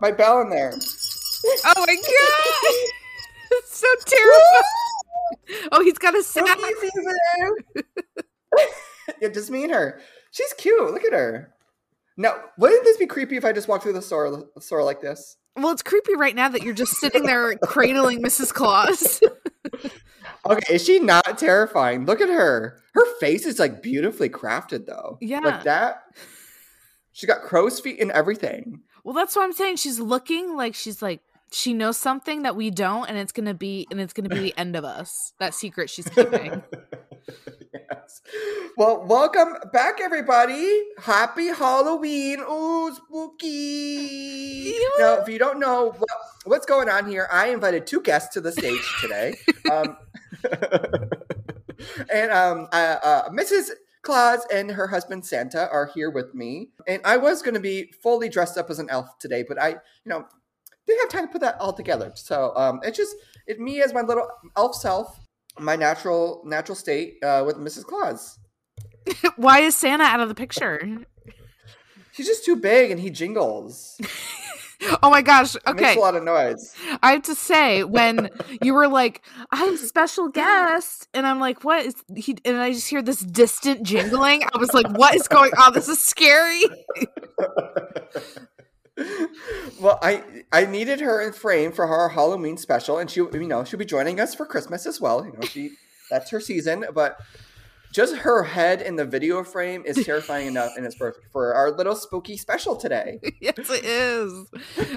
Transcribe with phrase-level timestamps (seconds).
[0.00, 0.72] my bell in there.
[1.64, 2.74] Oh my god!
[3.66, 5.68] So terrifying.
[5.72, 6.58] Oh, he's got a sack.
[9.20, 10.00] Yeah, just me and her.
[10.30, 10.90] She's cute.
[10.90, 11.52] Look at her.
[12.16, 15.02] Now, wouldn't this be creepy if I just walked through the store, the store like
[15.02, 15.36] this?
[15.56, 18.54] Well, it's creepy right now that you're just sitting there cradling Mrs.
[18.54, 19.20] Claus.
[20.46, 22.06] Okay, is she not terrifying?
[22.06, 22.78] Look at her.
[22.94, 25.18] Her face is like beautifully crafted, though.
[25.20, 25.40] Yeah.
[25.40, 26.04] like that.
[27.12, 28.80] She got crow's feet and everything.
[29.04, 29.76] Well, that's what I'm saying.
[29.76, 31.20] She's looking like she's like
[31.50, 34.54] she knows something that we don't, and it's gonna be and it's gonna be the
[34.56, 35.34] end of us.
[35.38, 36.62] That secret she's keeping.
[37.74, 38.22] yes.
[38.76, 40.82] Well, welcome back, everybody.
[40.98, 42.40] Happy Halloween.
[42.40, 44.72] Ooh, spooky.
[44.98, 46.10] Now, if you don't know what,
[46.44, 49.36] what's going on here, I invited two guests to the stage today.
[49.70, 49.96] um,
[52.12, 53.70] and um, uh, uh, Mrs.
[54.02, 56.70] Claus and her husband Santa are here with me.
[56.88, 59.68] And I was going to be fully dressed up as an elf today, but I,
[59.70, 60.26] you know,
[60.86, 62.12] didn't have time to put that all together.
[62.14, 63.14] So um, it's just
[63.46, 64.26] it me as my little
[64.56, 65.20] elf self,
[65.58, 67.84] my natural natural state uh, with Mrs.
[67.84, 68.38] Claus.
[69.36, 71.06] Why is Santa out of the picture?
[72.12, 74.00] He's just too big and he jingles.
[75.02, 75.54] Oh my gosh.
[75.54, 75.96] Makes Okay.
[75.96, 76.74] a lot of noise.
[77.02, 78.30] I have to say, when
[78.62, 82.36] you were like, I'm special guest, and I'm like, what is he?
[82.44, 84.42] And I just hear this distant jingling.
[84.52, 85.72] I was like, what is going on?
[85.72, 86.62] This is scary.
[89.80, 90.22] well, I
[90.52, 93.84] I needed her in frame for our Halloween special, and she you know she'll be
[93.84, 95.24] joining us for Christmas as well.
[95.24, 95.70] You know she
[96.10, 97.18] that's her season, but
[97.92, 101.70] just her head in the video frame is terrifying enough, and it's perfect for our
[101.70, 103.20] little spooky special today.
[103.40, 104.32] yes, it is.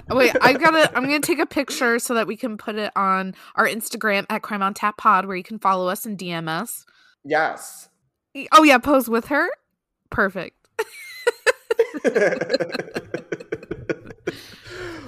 [0.10, 0.92] Oh, wait, I gotta.
[0.96, 4.42] I'm gonna take a picture so that we can put it on our Instagram at
[4.42, 6.86] Crime on Tap Pod, where you can follow us and DM us.
[7.24, 7.90] Yes.
[8.52, 9.48] Oh yeah, pose with her.
[10.10, 10.56] Perfect.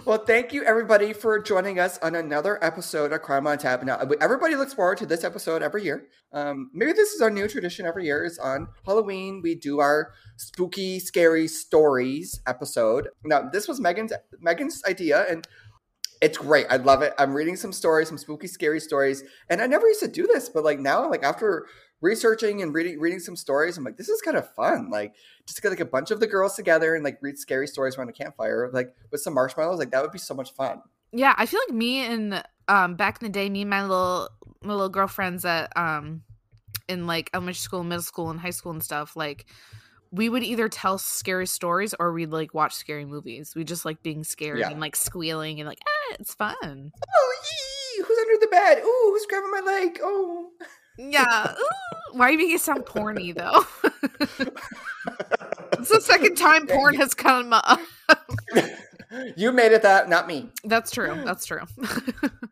[0.07, 3.84] well, thank you everybody for joining us on another episode of Crime on Tap.
[3.84, 6.07] Now, everybody looks forward to this episode every year.
[6.31, 8.23] Um, maybe this is our new tradition every year.
[8.23, 13.09] Is on Halloween we do our spooky, scary stories episode.
[13.25, 15.46] Now, this was Megan's Megan's idea, and
[16.22, 16.67] it's great.
[16.69, 17.13] I love it.
[17.19, 20.47] I'm reading some stories, some spooky, scary stories, and I never used to do this,
[20.47, 21.67] but like now, like after
[22.02, 24.90] researching and reading reading some stories, I'm like, this is kind of fun.
[24.90, 25.13] Like
[25.46, 28.09] just get like a bunch of the girls together and like read scary stories around
[28.09, 29.80] a campfire, like with some marshmallows.
[29.80, 30.81] Like that would be so much fun.
[31.12, 34.30] Yeah, I feel like me and um back in the day, me and my little
[34.62, 36.24] my little girlfriends at um
[36.90, 39.46] in like elementary school, middle school, and high school and stuff, like
[40.09, 43.53] we would either tell scary stories or we'd like watch scary movies.
[43.56, 44.69] We just like being scared Yeah.
[44.69, 46.56] and like squealing and like, ah, it's fun.
[47.16, 47.34] Oh,
[47.97, 48.79] who's under the bed?
[48.84, 50.00] Oh, who's grabbing my leg?
[50.02, 50.50] Oh.
[50.97, 51.56] Yeah.
[51.59, 52.18] Ooh.
[52.18, 53.66] Why are you making it sound porny though?
[55.74, 57.80] it's the second time porn has come up.
[59.35, 60.50] you made it that, not me.
[60.63, 61.22] That's true.
[61.24, 61.62] That's true.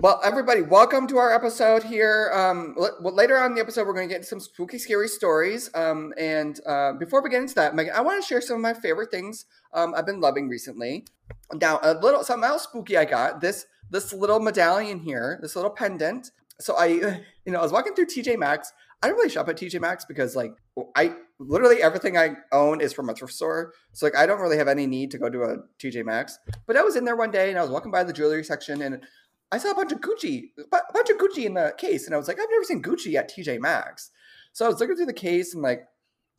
[0.00, 2.30] Well, everybody, welcome to our episode here.
[2.32, 4.78] Um, l- well, later on in the episode, we're going to get into some spooky,
[4.78, 5.68] scary stories.
[5.74, 8.62] Um, and uh, before we get into that, Megan, I want to share some of
[8.62, 11.04] my favorite things um, I've been loving recently.
[11.52, 15.72] Now, a little something else spooky I got this this little medallion here, this little
[15.72, 16.30] pendant.
[16.60, 16.86] So I,
[17.44, 18.72] you know, I was walking through TJ Maxx.
[19.02, 20.52] I don't really shop at TJ Maxx because, like,
[20.96, 23.72] I literally everything I own is from a thrift store.
[23.92, 26.38] So, like, I don't really have any need to go to a TJ Maxx.
[26.66, 28.82] But I was in there one day and I was walking by the jewelry section
[28.82, 29.04] and
[29.50, 32.18] I saw a bunch of Gucci, a bunch of Gucci in the case, and I
[32.18, 34.10] was like, I've never seen Gucci at TJ Maxx.
[34.52, 35.86] So I was looking through the case, and like,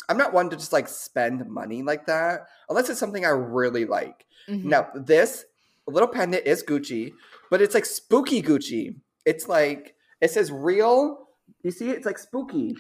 [0.09, 3.86] I'm not one to just like spend money like that unless it's something I really
[3.86, 4.25] like.
[4.47, 4.66] Mhm.
[4.66, 5.46] Now, this
[5.88, 7.13] little pendant is Gucci,
[7.50, 8.96] but it's like spooky Gucci.
[9.25, 11.28] It's like it says real.
[11.63, 12.75] You see, it's like spooky.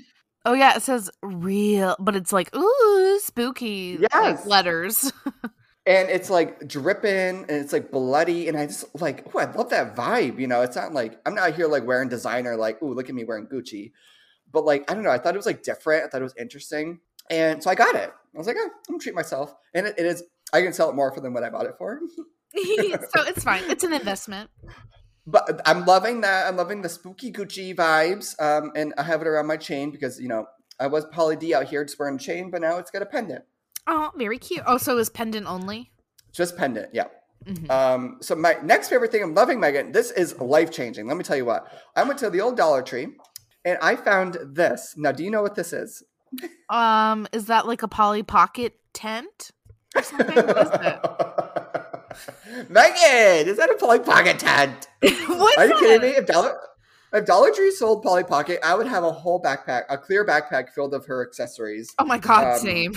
[0.45, 4.45] Oh yeah, it says real, but it's like ooh spooky like, Yes.
[4.45, 5.11] letters.
[5.85, 7.09] and it's like dripping
[7.41, 10.61] and it's like bloody and i just like oh i love that vibe you know
[10.61, 13.47] it's not like i'm not here like wearing designer like ooh look at me wearing
[13.47, 13.91] gucci
[14.51, 16.35] but like i don't know i thought it was like different i thought it was
[16.37, 16.99] interesting
[17.29, 19.95] and so i got it i was like oh, i'm gonna treat myself and it,
[19.97, 20.21] it is
[20.51, 21.99] i can sell it more for than what i bought it for
[22.55, 23.63] so it's fine.
[23.69, 24.49] It's an investment.
[25.27, 29.27] But i'm loving that i'm loving the spooky gucci vibes um and i have it
[29.27, 30.47] around my chain because you know
[30.79, 33.05] i was Pauly D out here just wearing a chain but now it's got a
[33.05, 33.43] pendant
[33.87, 34.61] Oh, very cute.
[34.67, 35.91] Oh, so is pendant only?
[36.31, 37.05] just pendant yeah
[37.45, 37.71] Mhm.
[37.71, 41.07] Um, so my next favorite thing I'm loving, Megan, this is life changing.
[41.07, 41.65] Let me tell you what.
[41.95, 43.07] I went to the old Dollar Tree
[43.63, 44.93] and I found this.
[44.97, 46.03] Now, do you know what this is?
[46.69, 49.51] Um, is that like a Polly Pocket tent
[49.95, 50.35] or something?
[50.35, 50.99] what is it?
[52.69, 54.87] Megan, is that a Polly Pocket tent?
[55.27, 56.15] what Are you kidding me?
[56.15, 56.59] If Dollar
[57.13, 60.69] if Dollar Tree sold Polly Pocket, I would have a whole backpack, a clear backpack
[60.69, 61.93] filled of her accessories.
[61.97, 62.93] Oh my god, Um, same.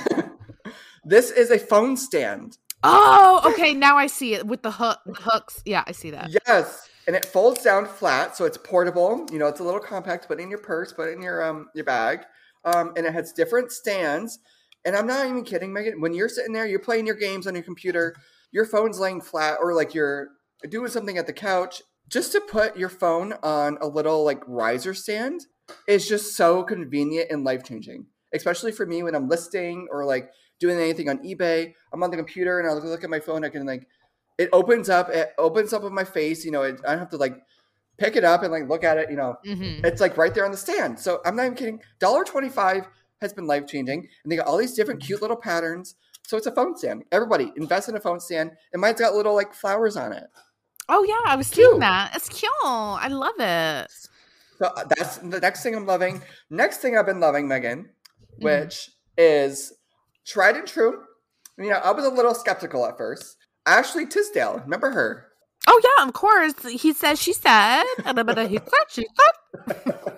[1.04, 2.56] this is a phone stand.
[2.82, 3.74] Oh, okay.
[3.74, 5.62] Now I see it with the hook hooks.
[5.64, 6.30] Yeah, I see that.
[6.46, 9.26] Yes, and it folds down flat, so it's portable.
[9.30, 10.26] You know, it's a little compact.
[10.26, 12.20] Put it in your purse, put it in your um your bag,
[12.64, 14.38] um, and it has different stands.
[14.84, 16.00] And I'm not even kidding, Megan.
[16.00, 18.14] When you're sitting there, you're playing your games on your computer,
[18.50, 20.28] your phone's laying flat, or like you're
[20.68, 21.82] doing something at the couch.
[22.08, 25.40] Just to put your phone on a little like riser stand
[25.86, 30.30] is just so convenient and life changing, especially for me when I'm listing or like
[30.58, 31.72] doing anything on eBay.
[31.92, 33.44] I'm on the computer and I'll look at my phone.
[33.44, 33.86] I can like,
[34.36, 35.08] it opens up.
[35.10, 36.44] It opens up with my face.
[36.44, 37.36] You know, it, I don't have to like
[37.98, 39.08] pick it up and like look at it.
[39.10, 39.84] You know, Mhm.
[39.84, 40.98] it's like right there on the stand.
[40.98, 41.80] So I'm not even kidding.
[42.00, 42.86] Dollar twenty five
[43.22, 45.94] has been life changing, and they got all these different cute little patterns.
[46.24, 47.04] So it's a phone stand.
[47.10, 50.24] Everybody invest in a phone stand, and mine's got little like flowers on it.
[50.88, 51.66] Oh yeah, I was Cute.
[51.68, 52.14] seeing that.
[52.14, 52.50] It's cute.
[52.64, 53.90] I love it.
[54.58, 56.22] So uh, that's the next thing I'm loving.
[56.50, 57.88] Next thing I've been loving, Megan,
[58.40, 58.44] Mhm.
[58.44, 59.72] which is
[60.26, 61.02] tried and true.
[61.58, 63.36] You know, I was a little skeptical at first.
[63.66, 65.26] Ashley Tisdale, remember her?
[65.66, 66.54] Oh yeah, of course.
[66.68, 69.92] He said, she said, he said, she said.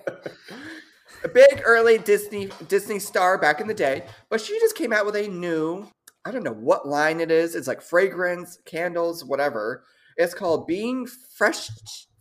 [1.24, 5.06] a big early Disney Disney star back in the day, but she just came out
[5.06, 5.88] with a new,
[6.24, 7.54] I don't know what line it is.
[7.54, 9.84] It's like fragrance, candles, whatever.
[10.16, 11.70] It's called Being Fresh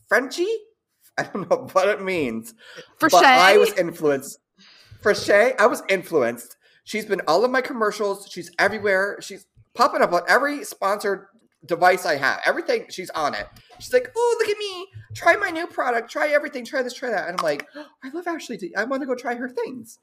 [0.08, 0.48] Frenchy.
[1.18, 2.54] I don't know what it means.
[2.98, 4.40] For but I was influenced.
[5.02, 6.56] Frenshe, I was influenced.
[6.86, 8.28] She's been all of my commercials.
[8.32, 9.18] She's everywhere.
[9.22, 9.46] She's
[9.76, 11.28] popping up on every sponsored
[11.66, 12.42] device I have.
[12.46, 13.48] Everything, she's on it.
[13.80, 14.88] She's like, "Oh, look at me!
[15.16, 16.12] Try my new product.
[16.12, 16.66] Try everything.
[16.66, 16.94] Try this.
[16.94, 18.58] Try that." And I'm like, oh, "I love Ashley.
[18.58, 20.00] T- I want to go try her things."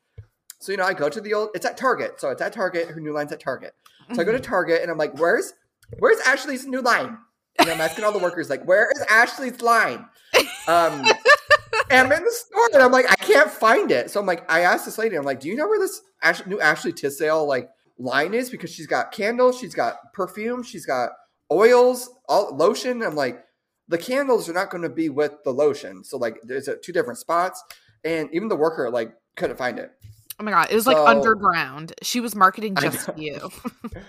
[0.61, 1.51] So you know, I go to the old.
[1.55, 2.21] It's at Target.
[2.21, 2.89] So it's at Target.
[2.89, 3.75] Her new line's at Target.
[4.13, 5.53] So I go to Target and I'm like, "Where's,
[5.99, 7.17] where's Ashley's new line?"
[7.59, 10.07] And I'm asking all the workers, like, "Where is Ashley's line?"
[10.67, 11.05] Um,
[11.91, 14.11] and I'm in the store and I'm like, I can't find it.
[14.11, 16.47] So I'm like, I asked this lady, I'm like, do you know where this Ash-
[16.47, 17.69] new Ashley Tisdale like
[17.99, 18.51] line is?
[18.51, 21.11] Because she's got candles, she's got perfume, she's got
[21.51, 23.03] oils, all lotion.
[23.03, 23.45] I'm like,
[23.89, 26.05] the candles are not going to be with the lotion.
[26.05, 27.63] So like, there's a, two different spots,
[28.05, 29.91] and even the worker like couldn't find it.
[30.39, 31.93] Oh my god, it was like underground.
[32.03, 33.51] She was marketing just for you.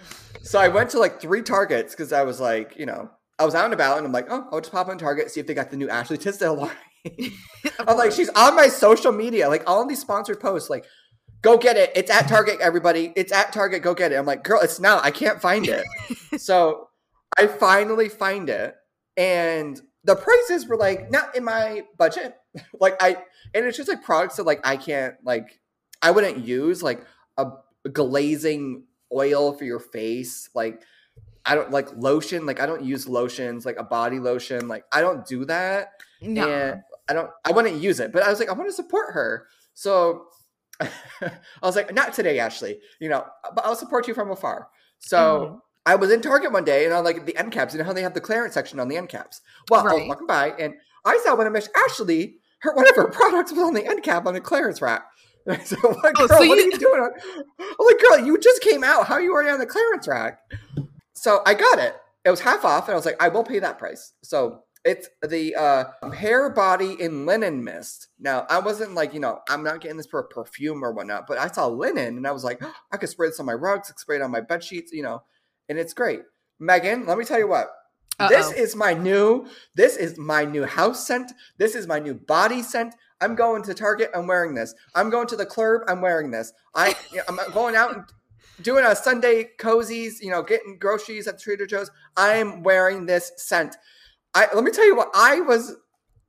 [0.43, 3.09] So I went to like three Targets because I was like, you know,
[3.39, 5.39] I was out and about, and I'm like, oh, I'll just pop on Target see
[5.39, 6.71] if they got the new Ashley Tisdale line.
[7.87, 10.85] I'm like, she's on my social media, like all these sponsored posts, like,
[11.41, 11.91] go get it.
[11.95, 13.13] It's at Target, everybody.
[13.15, 13.81] It's at Target.
[13.81, 14.15] Go get it.
[14.15, 15.03] I'm like, girl, it's not.
[15.03, 15.85] I can't find it.
[16.39, 16.89] so
[17.37, 18.75] I finally find it,
[19.17, 22.35] and the prices were like not in my budget.
[22.79, 23.17] like I,
[23.53, 25.59] and it's just like products that like I can't like,
[26.01, 27.05] I wouldn't use like
[27.37, 27.47] a
[27.91, 28.83] glazing
[29.13, 30.81] oil for your face, like.
[31.43, 32.45] I don't like lotion.
[32.45, 34.67] Like I don't use lotions, like a body lotion.
[34.67, 36.47] Like I don't do that no.
[36.47, 39.13] and I don't I wouldn't use it, but I was like, I want to support
[39.13, 39.47] her.
[39.73, 40.25] So
[40.81, 41.31] I
[41.63, 43.25] was like, not today, Ashley, you know,
[43.55, 44.69] but I'll support you from afar.
[44.99, 45.59] So Mhm.
[45.85, 47.93] I was in Target one day and I'm like the end caps, you know how
[47.93, 49.41] they have the clearance section on the end caps.
[49.69, 50.75] Well, I was walking by and
[51.05, 54.03] I saw one of Miss Ashley, her one of her products was on the end
[54.03, 55.05] cap on the clearance rack.
[55.47, 57.01] And I said, what, Oh, so what you- are you doing?
[57.01, 57.09] On?
[57.59, 59.07] I'm like, girl, you just came out.
[59.07, 60.39] How are you already on the clearance rack?
[61.13, 61.95] So I got it.
[62.23, 64.13] It was half off, and I was like, I will pay that price.
[64.21, 68.09] So it's the uh, hair, body, in linen mist.
[68.19, 71.25] Now I wasn't like, you know, I'm not getting this for a perfume or whatnot,
[71.27, 72.61] but I saw linen, and I was like,
[72.91, 74.91] I could spray this on my rugs, I could spray it on my bed sheets,
[74.91, 75.23] you know,
[75.71, 76.19] and it's great.
[76.59, 77.69] Megan, let me tell you what.
[78.29, 78.61] This Uh-oh.
[78.61, 79.47] is my new.
[79.73, 81.31] This is my new house scent.
[81.57, 82.93] This is my new body scent.
[83.21, 84.11] I'm going to Target.
[84.13, 84.75] I'm wearing this.
[84.93, 85.81] I'm going to the club.
[85.87, 86.51] I'm wearing this.
[86.75, 86.93] I
[87.27, 88.03] I'm going out and
[88.61, 90.21] doing a Sunday cozies.
[90.21, 91.89] You know, getting groceries at Trader Joe's.
[92.17, 93.77] I'm wearing this scent.
[94.35, 95.77] I let me tell you what I was.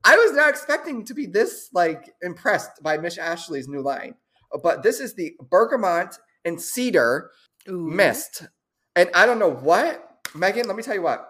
[0.05, 4.15] I was not expecting to be this like impressed by Miss Ashley's new line,
[4.63, 7.31] but this is the bergamot and cedar
[7.69, 7.87] Ooh.
[7.87, 8.47] mist.
[8.95, 11.29] And I don't know what, Megan, let me tell you what.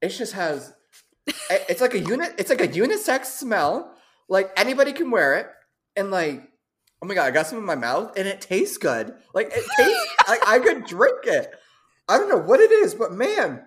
[0.00, 0.74] It just has
[1.26, 3.94] it's like a unit, it's like a unisex smell.
[4.28, 5.46] Like anybody can wear it.
[5.96, 6.42] And like,
[7.02, 9.14] oh my god, I got some in my mouth and it tastes good.
[9.32, 11.50] Like it tastes like I could drink it.
[12.08, 13.64] I don't know what it is, but man,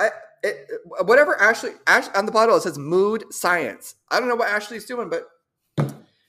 [0.00, 0.10] I
[0.42, 0.68] it,
[1.04, 3.94] whatever Ashley Ash on the bottle it says mood science.
[4.10, 5.28] I don't know what Ashley's doing, but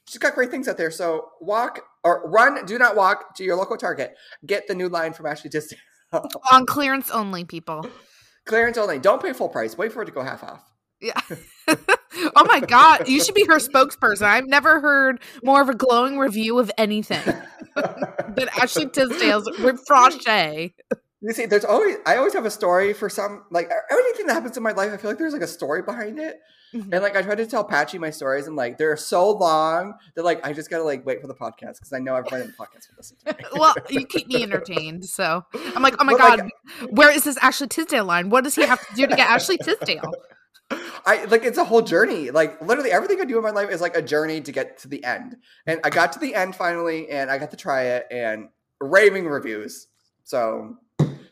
[0.08, 0.92] she's got great things out there.
[0.92, 4.16] So walk or run, do not walk to your local Target.
[4.46, 5.78] Get the new line from Ashley Disney.
[6.52, 7.88] On clearance only, people.
[8.46, 9.00] Clearance only.
[9.00, 9.78] Don't pay full price.
[9.78, 10.64] Wait for it to go half off.
[11.00, 11.20] Yeah.
[11.68, 14.24] oh my god, you should be her spokesperson.
[14.24, 17.22] I've never heard more of a glowing review of anything
[17.76, 20.74] than Ashley Tisdale's with Frenshe.
[21.20, 24.56] You see, there's always I always have a story for some like everything that happens
[24.56, 24.92] in my life.
[24.94, 26.40] I feel like there's like a story behind it,
[26.76, 26.94] Mhm.
[26.94, 30.24] and like I try to tell Patchy my stories, and like they're so long that
[30.24, 32.54] like I just gotta like wait for the podcast because I know everybody in the
[32.54, 33.40] podcast will listen to me.
[33.60, 35.44] well, you keep me entertained, so
[35.76, 38.30] I'm like, oh my god, like, where is this Ashley Tisdale line?
[38.30, 40.14] What does he have to do to get Ashley Tisdale?
[41.06, 42.30] I like it's a whole journey.
[42.30, 44.88] Like literally everything I do in my life is like a journey to get to
[44.88, 45.38] the end.
[45.66, 49.26] And I got to the end finally, and I got to try it, and raving
[49.28, 49.88] reviews.
[50.26, 50.78] So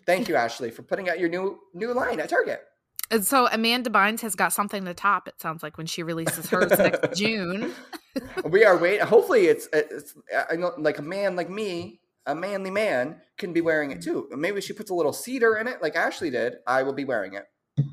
[0.06, 2.62] thank you, Ashley, for putting out your new new line at Target.
[3.12, 5.28] And so Amanda Bynes has got something to top.
[5.28, 7.72] It sounds like when she releases hers next June.
[8.46, 9.06] we are waiting.
[9.06, 13.22] Hopefully, it's uh, it's uh, I know like a man like me, a manly man,
[13.38, 14.28] can be wearing it too.
[14.36, 16.56] Maybe she puts a little cedar in it, like Ashley did.
[16.66, 17.46] I will be wearing it.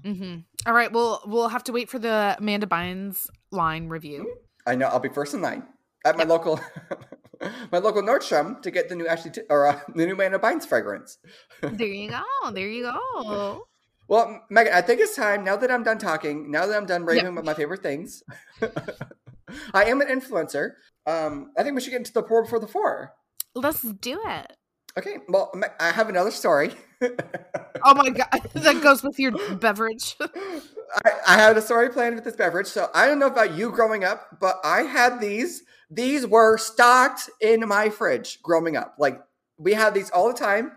[0.04, 4.20] hmm All right, well, we'll have to wait for the Amanda Bynes line review.
[4.20, 4.70] Mm-hmm.
[4.70, 5.64] I know I'll be first in line
[6.06, 6.58] at my local
[7.72, 10.66] my local Nordstrom to get the new Ashley T- or uh, the new Amanda Bynes
[10.66, 11.18] fragrance.
[11.62, 12.50] There you go.
[12.50, 13.66] There you go.
[14.08, 16.50] Well, Megan, I think it's time now that I'm done talking.
[16.50, 18.22] Now that I'm done raving about my favorite things,
[19.72, 20.72] I am an influencer.
[21.06, 23.12] Um, I think we should get into the pour before the four.
[23.54, 24.56] Let's do it.
[24.98, 25.18] Okay.
[25.28, 26.72] Well, I have another story.
[27.84, 30.16] Oh my god, that goes with your beverage.
[30.20, 32.66] I, I had a story planned with this beverage.
[32.66, 35.62] So I don't know about you growing up, but I had these.
[35.92, 38.96] These were stocked in my fridge growing up.
[38.98, 39.20] Like
[39.58, 40.72] we had these all the time.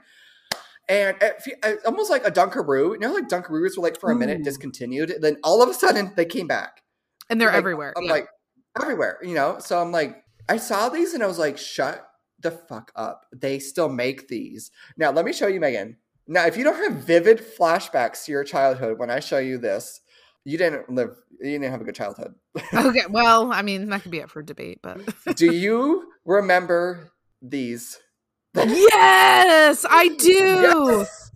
[0.87, 2.93] And it, almost like a Dunkaroo.
[2.93, 4.43] You know, like Dunkaroos were like for a minute Ooh.
[4.43, 5.15] discontinued.
[5.21, 6.81] Then all of a sudden they came back.
[7.29, 7.93] And they're Like, everywhere.
[7.97, 8.11] I'm yeah.
[8.11, 8.27] like
[8.79, 9.57] everywhere, you know.
[9.59, 12.05] So I'm like, I saw these and I was like, shut
[12.39, 13.25] the fuck up.
[13.33, 14.69] They still make these.
[14.97, 15.97] Now let me show you, Megan.
[16.27, 20.01] Now, if you don't have vivid flashbacks to your childhood when I show you this,
[20.45, 21.17] you didn't live.
[21.41, 22.35] You didn't have a good childhood.
[22.73, 24.99] okay, well, I mean, that could be up for debate, but
[25.35, 27.11] Do you remember
[27.41, 27.99] these?
[28.55, 30.31] yes, I do.
[30.31, 31.31] Yes.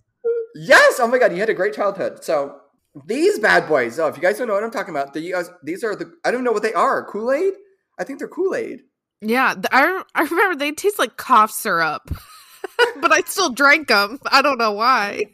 [0.55, 0.99] Yes.
[0.99, 2.23] Oh my god, you had a great childhood.
[2.23, 2.61] So
[3.05, 3.99] these bad boys.
[3.99, 6.13] Oh, if you guys don't know what I'm talking about, the, you these are the.
[6.23, 7.05] I don't know what they are.
[7.05, 7.53] Kool Aid.
[7.99, 8.81] I think they're Kool Aid.
[9.21, 12.09] Yeah, I I remember they taste like cough syrup,
[13.01, 14.19] but I still drank them.
[14.31, 15.25] I don't know why.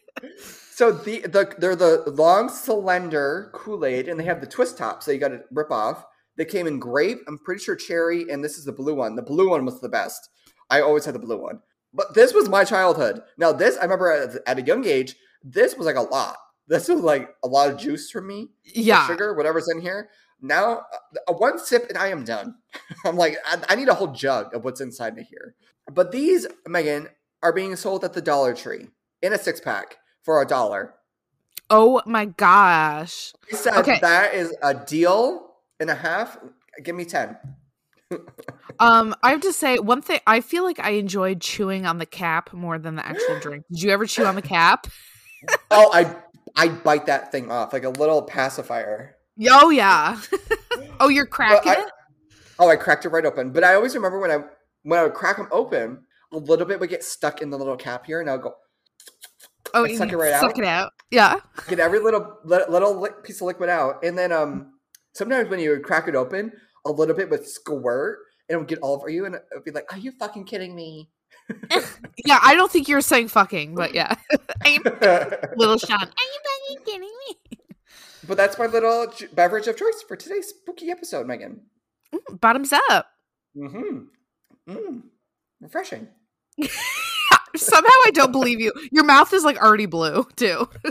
[0.76, 5.02] So the the they're the long slender Kool Aid, and they have the twist top,
[5.02, 6.04] so you got to rip off.
[6.36, 9.16] They came in grape, I'm pretty sure cherry, and this is the blue one.
[9.16, 10.28] The blue one was the best.
[10.70, 11.62] I always had the blue one,
[11.94, 13.22] but this was my childhood.
[13.38, 15.16] Now this, I remember at, at a young age,
[15.46, 16.36] this was like a lot.
[16.68, 18.50] This was like a lot of juice for me.
[18.66, 20.10] Yeah, sugar, whatever's in here.
[20.42, 20.82] Now,
[21.30, 22.54] uh, one sip and I am done.
[23.06, 25.56] I'm like, I, I need a whole jug of what's inside of here.
[25.90, 27.08] But these, Megan,
[27.42, 28.88] are being sold at the Dollar Tree
[29.22, 30.96] in a six pack for a dollar.
[31.70, 33.32] Oh my gosh.
[33.50, 34.00] He said Okay.
[34.02, 36.38] that is a deal and a half.
[36.84, 37.38] Give me 10.
[38.78, 40.20] Um, I have to say one thing.
[40.28, 43.64] I feel like I enjoyed chewing on the cap more than the actual drink.
[43.72, 44.88] Did you ever chew on the cap?
[45.72, 46.14] Oh, I
[46.56, 49.16] I bite that thing off like a little pacifier.
[49.50, 50.20] Oh yeah.
[51.00, 51.90] oh, you're cracking I- it.
[52.60, 53.52] Oh, I cracked it right open.
[53.52, 54.40] But I always remember when I
[54.84, 56.00] when I would crack them open,
[56.34, 58.56] a little bit would get stuck in the little cap here, and I'll go
[59.76, 60.60] Oh, suck it right suck out.
[60.60, 60.92] it out.
[61.12, 61.36] Yeah.
[61.68, 64.74] get every little little piece of liquid out, and then um
[65.14, 66.52] sometimes when you would crack it open,
[66.86, 69.64] a little bit would squirt, and it would get all over you, and it would
[69.64, 71.10] be like, "Are you fucking kidding me?"
[72.26, 72.40] Yeah.
[72.42, 74.16] I don't think you're saying fucking, but yeah.
[74.66, 76.02] Little Sean.
[76.02, 77.58] Are you fucking kidding me?
[78.28, 81.62] but that's my little beverage of choice for today's spooky episode, Megan.
[82.14, 83.08] Mm, Bottoms up.
[83.56, 84.72] Mm-hmm.
[84.72, 85.02] Mm.
[85.62, 86.08] Refreshing.
[87.58, 88.72] Somehow I don't believe you.
[88.92, 90.70] Your mouth is like already blue too.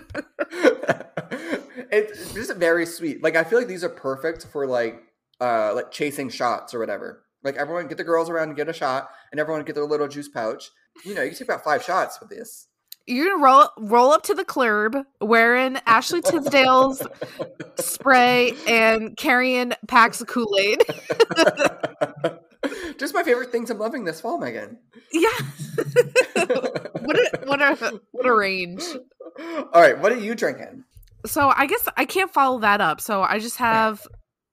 [1.91, 3.23] it's just very sweet.
[3.23, 5.03] Like I feel like these are perfect for like
[5.41, 7.25] uh like chasing shots or whatever.
[7.43, 10.09] Like everyone get the girls around and get a shot, and everyone get their little
[10.09, 10.71] juice pouch.
[11.05, 12.69] You know, you can take about five shots with this.
[13.07, 17.07] You're gonna roll roll up to the club wearing Ashley Tisdale's
[17.79, 20.83] spray and carrying packs of Kool Aid.
[22.99, 24.79] Just my favorite things I'm loving this fall, Megan.
[25.13, 25.29] Yeah.
[27.03, 28.83] what a what a what a range.
[29.39, 30.85] All right, what are you drinking?
[31.27, 33.01] So I guess I can't follow that up.
[33.01, 34.07] So I just have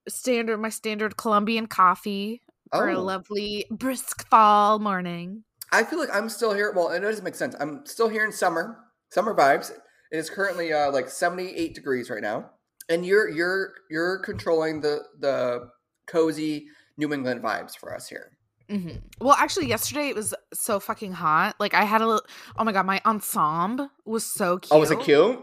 [0.08, 3.02] standard my standard Colombian coffee for a Oh.
[3.02, 5.44] lovely brisk fall morning.
[5.70, 6.72] I feel like I'm still here.
[6.74, 7.54] Well, it doesn't make sense.
[7.60, 8.78] I'm still here in summer,
[9.10, 9.70] summer vibes.
[10.10, 12.50] It is currently uh, like 78 degrees right now,
[12.88, 15.70] and you're you're you're controlling the the
[16.06, 16.66] cozy
[17.02, 18.30] New England vibes for us here.
[18.70, 18.90] hmm
[19.20, 21.56] Well, actually, yesterday it was so fucking hot.
[21.58, 22.24] Like I had a little.
[22.56, 24.72] Oh my god, my ensemble was so cute.
[24.72, 25.38] Oh, was it cute?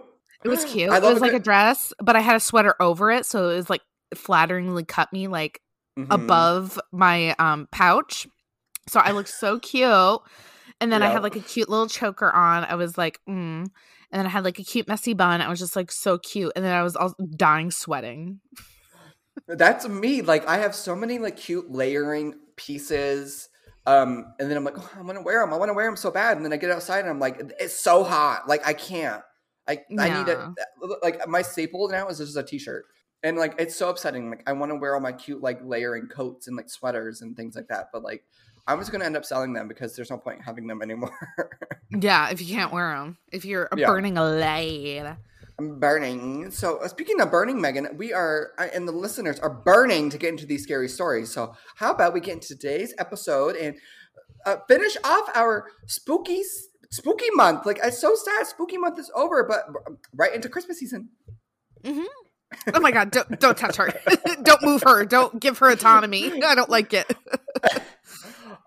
[0.45, 0.89] It was cute.
[0.93, 3.69] It was like a dress, but I had a sweater over it, so it was
[3.69, 3.81] like
[4.15, 5.61] flatteringly cut me like
[5.97, 6.07] Mhm.
[6.11, 8.25] above my um pouch.
[8.87, 10.21] So I looked so cute.
[10.81, 12.63] And then I had like a cute little choker on.
[12.63, 13.67] I was like, mm.
[14.11, 15.41] And then I had like a cute messy bun.
[15.41, 16.53] I was just like so cute.
[16.55, 18.39] And then I was all dying sweating.
[19.47, 20.21] That's me.
[20.21, 23.49] Like I have so many like cute layering pieces.
[23.85, 25.53] Um, and then I'm like, oh, I want to wear them.
[25.53, 26.37] I want to wear them so bad.
[26.37, 28.47] And then I get outside and I'm like, it's so hot.
[28.47, 29.23] Like I can't.
[29.67, 30.49] I I need Yeah.
[30.57, 31.01] it.
[31.01, 32.85] Like my staple now is just a t-shirt.
[33.23, 34.29] And like it's so upsetting.
[34.29, 37.35] Like I want to wear all my cute like layering coats and like sweaters and
[37.35, 37.87] things like that.
[37.91, 38.23] But like
[38.67, 41.11] I'm just gonna end up selling them because there's no point having them anymore.
[41.91, 43.87] Yeah, if you can't wear them, if you're Yeah.
[43.87, 45.01] burning light.
[45.07, 45.17] I'm
[45.59, 46.51] burning.
[46.51, 50.17] So uh, speaking of burning, Megan, we are I- and the listeners are burning to
[50.17, 51.31] get into these scary stories.
[51.31, 53.75] So how about we get into today's episode and
[54.45, 56.41] uh, finish off our spooky
[56.91, 57.65] spooky month?
[57.65, 59.65] Like it's so sad, spooky month is over, but
[60.15, 61.09] right into Christmas season.
[61.83, 62.05] Mm-hmm.
[62.73, 63.93] Oh my god, don't don't touch her.
[64.43, 65.05] don't move her.
[65.05, 66.41] Don't give her autonomy.
[66.43, 67.05] I don't like it.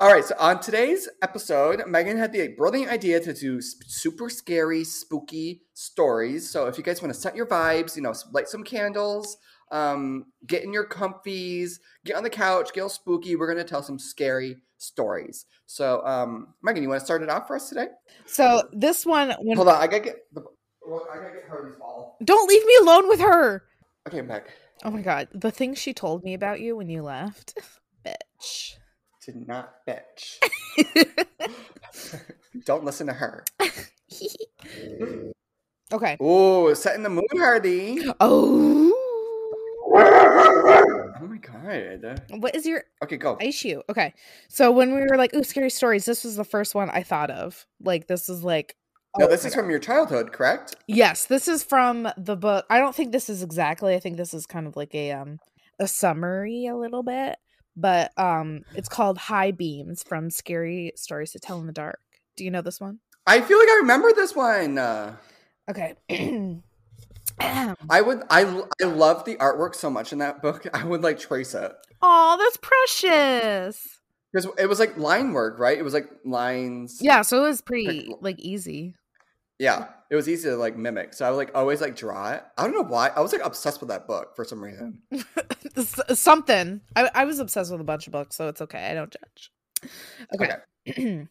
[0.00, 4.28] All right, so on today's episode, Megan had the brilliant idea to do sp- super
[4.28, 6.50] scary, spooky stories.
[6.50, 9.37] So if you guys want to set your vibes, you know, light some candles,
[9.70, 13.37] um, get in your comfies, get on the couch, get all spooky.
[13.37, 15.46] We're gonna tell some scary stories.
[15.66, 17.87] So, um, Megan, you want to start it off for us today?
[18.26, 20.42] So this one when Hold on, I gotta get the.
[20.84, 22.16] Well, I gotta get Harley's ball.
[22.25, 23.62] don't leave me alone with her.
[24.08, 24.49] Okay, I'm back.
[24.84, 27.56] Oh my god, the thing she told me about you when you left.
[28.04, 28.75] Bitch.
[29.24, 30.38] Did not bitch.
[32.64, 33.44] Don't listen to her.
[35.92, 36.16] okay.
[36.20, 38.00] Oh, setting the mood, Hardy.
[38.20, 38.92] Oh.
[39.94, 42.22] Oh my god.
[42.30, 43.36] What is your Okay, go.
[43.40, 43.82] issue?
[43.88, 44.14] Okay.
[44.48, 47.30] So when we were like, ooh, scary stories, this was the first one I thought
[47.30, 47.66] of.
[47.80, 48.74] Like this is like
[49.18, 49.60] No, oh this is God.
[49.62, 50.74] from your childhood, correct?
[50.88, 52.64] Yes, this is from the book.
[52.70, 53.94] I don't think this is exactly.
[53.94, 55.38] I think this is kind of like a um
[55.78, 57.36] a summary a little bit,
[57.76, 62.00] but um it's called High Beams from Scary Stories to Tell in the Dark.
[62.36, 62.98] Do you know this one?
[63.26, 64.78] I feel like I remember this one.
[64.78, 65.16] Uh,
[65.70, 65.94] Okay.
[67.40, 68.22] I would.
[68.30, 70.66] I I love the artwork so much in that book.
[70.74, 74.00] I would like trace it Oh, that's precious.
[74.32, 75.78] because it was like line work, right?
[75.78, 76.98] It was like lines.
[77.00, 78.96] Yeah, so it was pretty like easy.
[79.62, 79.87] Yeah.
[80.11, 81.14] It was easy to like mimic.
[81.14, 82.42] So I would like always like draw it.
[82.59, 83.09] I don't know why.
[83.09, 85.01] I was like obsessed with that book for some reason.
[86.14, 86.81] Something.
[86.96, 88.90] I, I was obsessed with a bunch of books, so it's okay.
[88.90, 89.53] I don't judge.
[90.35, 90.57] Okay.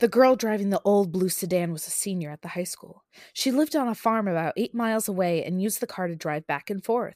[0.00, 3.04] the girl driving the old blue sedan was a senior at the high school.
[3.32, 6.48] She lived on a farm about eight miles away and used the car to drive
[6.48, 7.14] back and forth.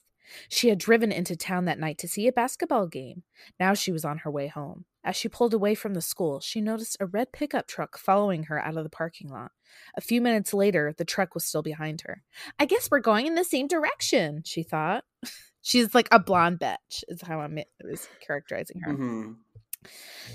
[0.48, 3.24] She had driven into town that night to see a basketball game.
[3.58, 4.84] Now she was on her way home.
[5.04, 8.64] As she pulled away from the school, she noticed a red pickup truck following her
[8.64, 9.50] out of the parking lot.
[9.96, 12.22] A few minutes later, the truck was still behind her.
[12.58, 15.04] I guess we're going in the same direction, she thought.
[15.62, 18.92] She's like a blonde bitch, is how I'm is characterizing her.
[18.94, 19.32] hmm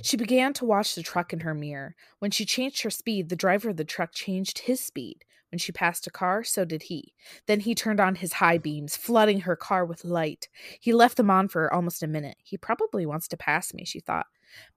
[0.01, 1.95] She began to watch the truck in her mirror.
[2.19, 5.23] When she changed her speed, the driver of the truck changed his speed.
[5.51, 7.13] When she passed a car, so did he.
[7.45, 10.49] Then he turned on his high beams, flooding her car with light.
[10.81, 12.35] He left them on for almost a minute.
[12.43, 14.25] He probably wants to pass me, she thought,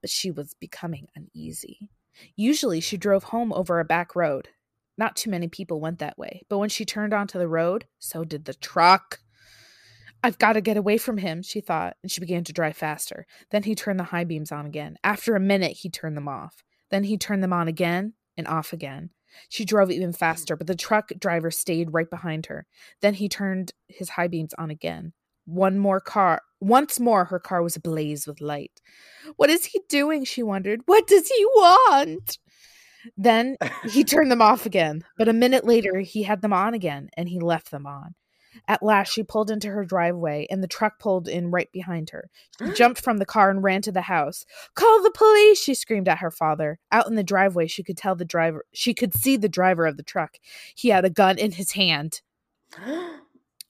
[0.01, 1.89] but she was becoming uneasy.
[2.35, 4.49] Usually she drove home over a back road.
[4.97, 8.23] Not too many people went that way, but when she turned onto the road, so
[8.23, 9.19] did the truck.
[10.23, 13.25] I've got to get away from him, she thought, and she began to drive faster.
[13.49, 14.97] Then he turned the high beams on again.
[15.03, 16.63] After a minute, he turned them off.
[16.91, 19.09] Then he turned them on again and off again.
[19.49, 22.67] She drove even faster, but the truck driver stayed right behind her.
[23.01, 25.13] Then he turned his high beams on again.
[25.51, 26.41] One more car.
[26.61, 28.81] Once more, her car was ablaze with light.
[29.35, 30.23] What is he doing?
[30.23, 30.79] She wondered.
[30.85, 32.37] What does he want?
[33.17, 33.57] Then
[33.89, 37.27] he turned them off again, but a minute later, he had them on again and
[37.27, 38.15] he left them on.
[38.67, 42.29] At last, she pulled into her driveway and the truck pulled in right behind her.
[42.63, 44.45] She jumped from the car and ran to the house.
[44.75, 46.79] Call the police, she screamed at her father.
[46.93, 49.97] Out in the driveway, she could tell the driver, she could see the driver of
[49.97, 50.37] the truck.
[50.75, 52.21] He had a gun in his hand.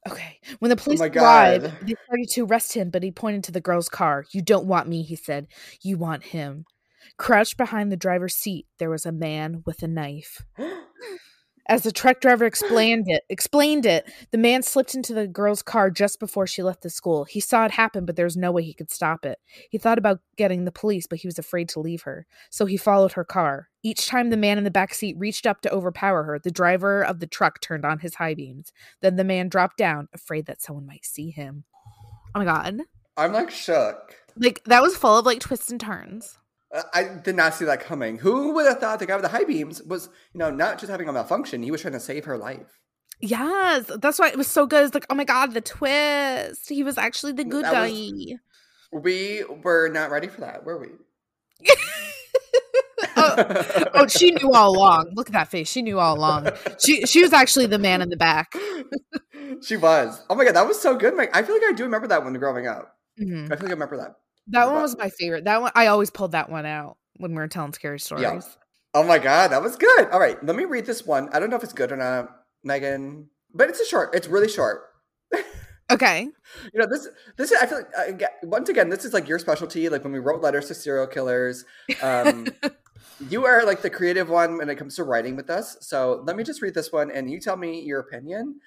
[0.10, 0.40] Okay.
[0.60, 3.52] When the oh police my arrived, they started to arrest him, but he pointed to
[3.52, 4.26] the girl's car.
[4.32, 5.48] You don't want me, he said.
[5.82, 6.66] You want him.
[7.18, 10.44] Crouched behind the driver's seat, there was a man with a knife.
[10.60, 10.81] Oh
[11.72, 15.90] As the truck driver explained it, explained it, the man slipped into the girl's car
[15.90, 17.24] just before she left the school.
[17.24, 19.40] He saw it happen, but there was no way he could stop it.
[19.70, 22.28] He thought about getting the police, but he was afraid to leave her.
[22.50, 23.70] So he followed her car.
[23.84, 27.02] Each time the man in the back seat reached up to overpower her, the driver
[27.06, 28.74] of the truck turned on his high beams.
[29.00, 31.64] Then the man dropped down, afraid that someone might see him.
[32.36, 32.82] Oh my god.
[33.16, 34.18] I'm like shook.
[34.36, 36.38] Like that was full of like twists and turns.
[36.74, 38.18] Uh, I did not see that coming.
[38.20, 40.90] Who would have thought the guy with the high beams was, you know, not just
[40.90, 42.80] having a malfunction, he was trying to save her life.
[43.20, 44.84] Yes, that's why it was so good.
[44.86, 46.70] It's like, oh my god, the twist.
[46.70, 47.90] He was actually the good That guy.
[47.90, 48.34] was-
[48.92, 50.88] We were not ready for that, were we?
[53.18, 55.12] oh, oh, she knew all along.
[55.14, 55.70] Look at that face.
[55.70, 56.50] She knew all along.
[56.84, 58.54] She she was actually the man in the back.
[59.64, 60.24] she was.
[60.30, 61.16] Oh my god, that was so good.
[61.16, 61.30] Mike.
[61.36, 62.96] I feel like I do remember that one growing up.
[63.20, 63.52] Mm-hmm.
[63.52, 64.16] I feel like I remember that.
[64.48, 65.46] That one was my favorite.
[65.46, 68.24] That one I always pulled that one out when we were telling scary stories.
[68.24, 68.42] Yeah.
[68.94, 70.10] Oh my god, that was good.
[70.10, 71.30] All right, let me read this one.
[71.32, 72.30] I don't know if it's good or not,
[72.64, 74.14] Megan, but it's a short.
[74.14, 74.84] It's really short.
[75.92, 76.30] Okay.
[76.74, 77.08] You know this.
[77.36, 77.62] This is.
[77.62, 79.90] I feel like uh, once again, this is like your specialty.
[79.90, 81.66] Like when we wrote letters to serial killers,
[82.02, 82.48] um,
[83.30, 85.78] you are like the creative one when it comes to writing with us.
[85.82, 88.62] So let me just read this one, and you tell me your opinion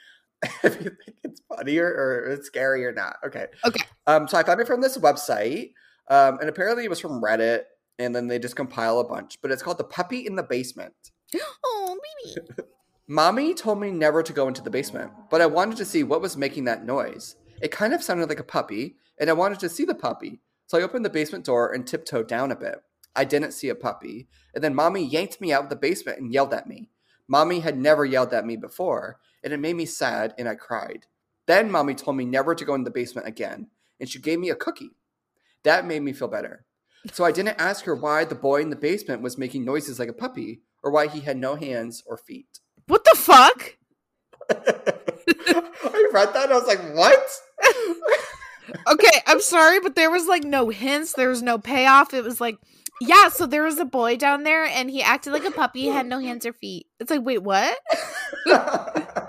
[0.62, 3.16] if you think it's funny or, or it's scary or not.
[3.24, 3.46] Okay.
[3.64, 3.84] Okay.
[4.06, 4.28] Um.
[4.28, 5.72] So I found it from this website,
[6.08, 7.62] um, and apparently it was from Reddit,
[7.98, 9.38] and then they just compile a bunch.
[9.42, 10.94] But it's called "The Puppy in the Basement."
[11.64, 12.46] Oh, baby.
[13.08, 16.22] Mommy told me never to go into the basement, but I wanted to see what
[16.22, 17.36] was making that noise.
[17.60, 20.40] It kind of sounded like a puppy, and I wanted to see the puppy.
[20.66, 22.76] So I opened the basement door and tiptoed down a bit.
[23.14, 26.32] I didn't see a puppy, and then Mommy yanked me out of the basement and
[26.32, 26.88] yelled at me.
[27.28, 31.06] Mommy had never yelled at me before, and it made me sad, and I cried.
[31.46, 33.68] Then Mommy told me never to go in the basement again,
[34.00, 34.96] and she gave me a cookie.
[35.62, 36.64] That made me feel better.
[37.12, 40.08] So I didn't ask her why the boy in the basement was making noises like
[40.08, 42.60] a puppy, or why he had no hands or feet.
[42.86, 43.76] What the fuck?
[44.50, 47.28] I read that and I was like, what?
[48.92, 52.14] okay, I'm sorry, but there was like no hints, there was no payoff.
[52.14, 52.58] It was like,
[53.00, 56.06] yeah, so there was a boy down there and he acted like a puppy, had
[56.06, 56.86] no hands or feet.
[57.00, 57.76] It's like, wait, what?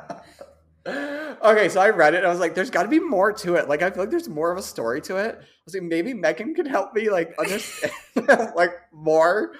[0.87, 3.67] okay, so I read it I was like, there's got to be more to it.
[3.67, 5.35] Like, I feel like there's more of a story to it.
[5.39, 7.91] I was like, maybe Megan could help me, like, understand,
[8.55, 9.53] like, more.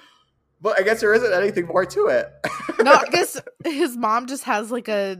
[0.60, 2.32] But I guess there isn't anything more to it.
[2.82, 5.18] no, I guess his mom just has like a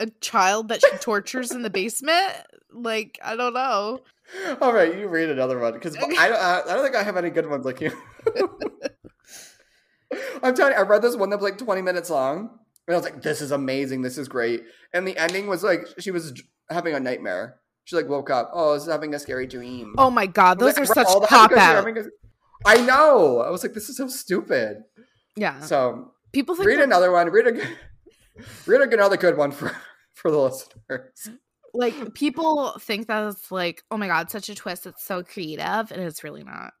[0.00, 2.32] a child that she tortures in the basement.
[2.72, 4.00] Like I don't know.
[4.60, 6.38] All right, you read another one because I don't.
[6.38, 7.90] I don't think I have any good ones like you.
[10.42, 12.98] I'm telling you, I read this one that was like 20 minutes long, and I
[12.98, 14.00] was like, "This is amazing.
[14.00, 14.62] This is great."
[14.94, 17.60] And the ending was like she was having a nightmare.
[17.84, 18.50] She like woke up.
[18.54, 19.94] Oh, I was having a scary dream.
[19.98, 21.86] Oh my god, those like, are such pop out.
[22.64, 23.40] I know.
[23.40, 24.78] I was like, this is so stupid.
[25.36, 25.60] Yeah.
[25.60, 27.28] So people think read another one.
[27.30, 27.60] Read a
[28.66, 29.76] read another good one for
[30.14, 31.28] for the listeners.
[31.74, 34.86] Like people think that it's like, oh my god, such a twist.
[34.86, 36.72] It's so creative, and it's really not.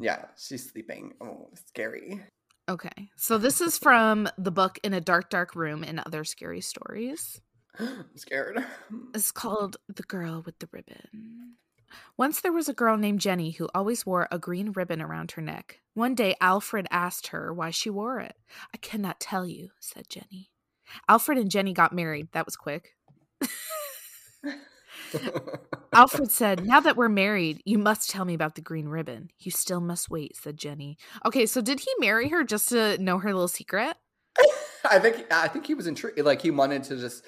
[0.00, 1.12] Yeah, she's sleeping.
[1.22, 2.20] Oh, scary.
[2.68, 6.62] Okay, so this is from the book "In a Dark, Dark Room" and other scary
[6.62, 7.40] stories.
[7.78, 8.64] I'm scared.
[9.14, 11.56] It's called "The Girl with the Ribbon."
[12.16, 15.42] Once there was a girl named Jenny who always wore a green ribbon around her
[15.42, 15.80] neck.
[15.92, 18.36] One day Alfred asked her why she wore it.
[18.72, 20.50] I cannot tell you, said Jenny.
[21.08, 22.28] Alfred and Jenny got married.
[22.32, 22.96] That was quick.
[25.92, 29.30] Alfred said, Now that we're married, you must tell me about the green ribbon.
[29.38, 30.98] You still must wait, said Jenny.
[31.24, 33.96] Okay, so did he marry her just to know her little secret?
[34.90, 36.18] I think I think he was intrigued.
[36.20, 37.24] Like he wanted to just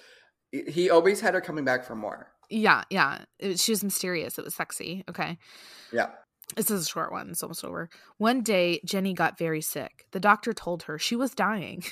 [0.50, 2.28] he always had her coming back for more.
[2.50, 3.24] Yeah, yeah.
[3.38, 4.38] It, she was mysterious.
[4.38, 5.04] It was sexy.
[5.08, 5.38] Okay.
[5.92, 6.10] Yeah.
[6.54, 7.30] This is a short one.
[7.30, 7.90] It's almost over.
[8.18, 10.06] One day, Jenny got very sick.
[10.12, 11.82] The doctor told her she was dying.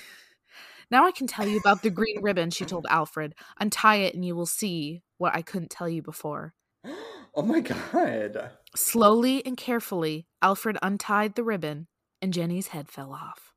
[0.90, 3.34] now I can tell you about the green ribbon, she told Alfred.
[3.58, 6.54] Untie it and you will see what I couldn't tell you before.
[7.36, 8.52] Oh my God.
[8.76, 11.88] Slowly and carefully, Alfred untied the ribbon
[12.22, 13.52] and Jenny's head fell off.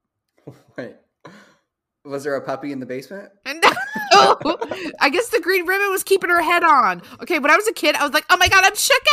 [0.78, 0.96] Wait.
[2.04, 3.32] Was there a puppy in the basement?
[4.14, 4.36] No.
[5.00, 7.02] I guess the green ribbon was keeping her head on.
[7.22, 9.04] Okay, when I was a kid, I was like, "Oh my god, I'm shook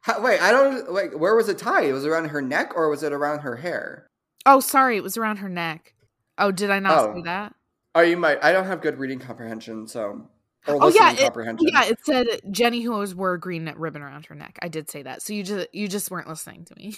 [0.00, 1.12] How, wait, I don't like.
[1.12, 1.92] Where was it tied?
[1.92, 4.06] Was it around her neck or was it around her hair?
[4.44, 5.94] Oh, sorry, it was around her neck.
[6.36, 7.14] Oh, did I not oh.
[7.14, 7.54] say that?
[7.94, 8.42] Oh, you might.
[8.42, 10.28] I don't have good reading comprehension, so.
[10.68, 11.84] Oh yeah, it, yeah.
[11.84, 14.58] It said Jenny who always wore a green ribbon around her neck.
[14.62, 16.94] I did say that, so you just you just weren't listening to me.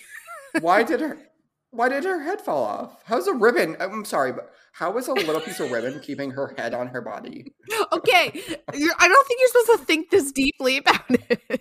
[0.61, 1.19] Why did her?
[1.73, 3.03] Why did her head fall off?
[3.05, 3.77] How's a ribbon?
[3.79, 7.01] I'm sorry, but how is a little piece of ribbon keeping her head on her
[7.01, 7.55] body?
[7.93, 8.31] Okay,
[8.75, 11.61] you're, I don't think you're supposed to think this deeply about it.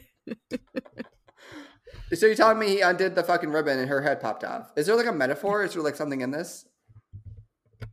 [2.14, 4.72] so you're telling me he undid the fucking ribbon and her head popped off?
[4.76, 5.64] Is there like a metaphor?
[5.64, 6.66] Is there like something in this?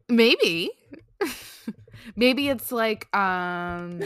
[0.08, 0.70] Maybe.
[2.14, 4.00] Maybe it's like um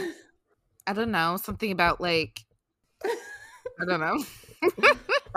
[0.87, 2.41] I don't know, something about like
[3.03, 4.23] I don't know.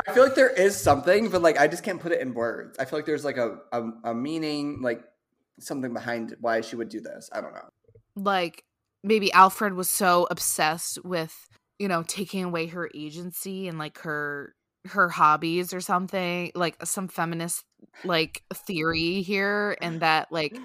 [0.07, 2.79] I feel like there is something, but like I just can't put it in words.
[2.79, 5.03] I feel like there's like a, a, a meaning, like
[5.61, 7.31] something behind why she would do this.
[7.33, 7.68] I don't know.
[8.16, 8.64] Like
[9.03, 11.48] maybe Alfred was so obsessed with,
[11.79, 14.55] you know, taking away her agency and like her
[14.87, 17.64] her hobbies or something, like some feminist
[18.05, 20.59] like theory here and that like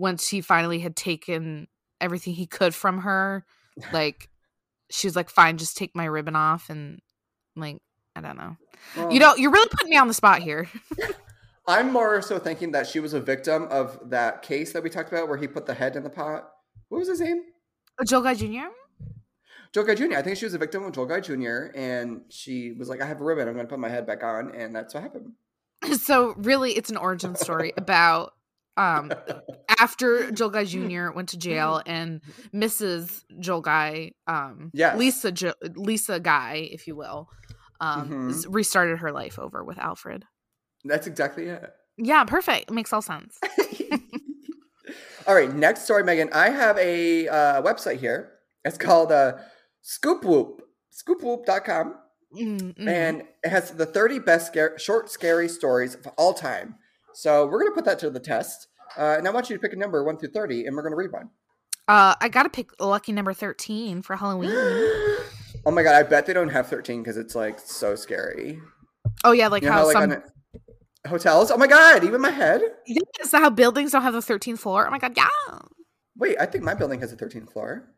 [0.00, 1.68] once he finally had taken
[2.00, 3.44] everything he could from her,
[3.92, 4.30] like
[4.90, 7.00] she was like fine, just take my ribbon off and
[7.54, 7.80] like
[8.16, 8.56] I don't know.
[8.96, 10.68] Well, you know, you're really putting me on the spot here.
[11.68, 15.12] I'm more so thinking that she was a victim of that case that we talked
[15.12, 16.50] about where he put the head in the pot.
[16.88, 17.42] What was his name?
[18.00, 18.72] Uh, Joel Guy Jr.
[19.72, 20.16] Joel Guy Jr.
[20.16, 21.66] I think she was a victim of Joel Guy Jr.
[21.76, 24.52] and she was like, I have a ribbon, I'm gonna put my head back on,
[24.54, 25.32] and that's what happened.
[25.98, 28.34] So really it's an origin story about
[28.76, 29.12] um
[29.78, 31.10] after Joel Guy Jr.
[31.10, 32.20] went to jail and
[32.54, 33.24] Mrs.
[33.38, 34.96] Joel Guy, um Yes.
[34.98, 37.28] Lisa jo- Lisa Guy, if you will,
[37.80, 38.30] um Mhm.
[38.30, 40.24] s- restarted her life over with Alfred.
[40.84, 41.72] That's exactly it.
[41.98, 42.70] Yeah, perfect.
[42.70, 43.38] Makes all sense.
[45.26, 46.30] All right, next story, Megan.
[46.32, 48.32] I have a uh, website here.
[48.64, 49.34] It's called uh,
[49.82, 51.94] Scoop Whoop, scoopwhoop.com.
[52.36, 52.88] Mm, mhm.
[52.88, 56.76] and it has the 30 best short scary stories of all time.
[57.14, 58.68] So we're gonna put that to the test,
[58.98, 60.96] uh, and I want you to pick a number one through 30, and we're gonna
[60.96, 61.30] read one.
[61.88, 64.50] uh I gotta pick lucky number 13 for Halloween.
[65.66, 68.60] oh my god, I bet they don't have 13 because it's like so scary.
[69.24, 70.22] Oh yeah, like you know how, some
[71.06, 71.50] hotels?
[71.50, 72.62] Oh my god, even my head.
[73.32, 74.86] That how buildings don't have the 13th floor?
[74.86, 75.28] Oh my god, yeah.
[76.16, 77.88] Wait, I think my building has a 13th floor.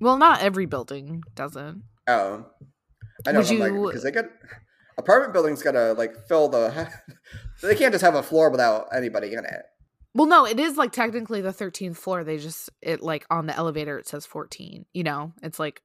[0.00, 1.82] Well, not every building doesn't.
[2.06, 2.46] Oh,
[3.26, 3.40] I know.
[3.40, 4.24] Would I'm like you- because they got
[4.98, 6.88] apartment buildings gotta like fill the.
[7.68, 9.62] they can't just have a floor without anybody in it.
[10.14, 12.24] Well, no, it is like technically the 13th floor.
[12.24, 14.86] They just it like on the elevator it says 14.
[14.92, 15.82] You know, it's like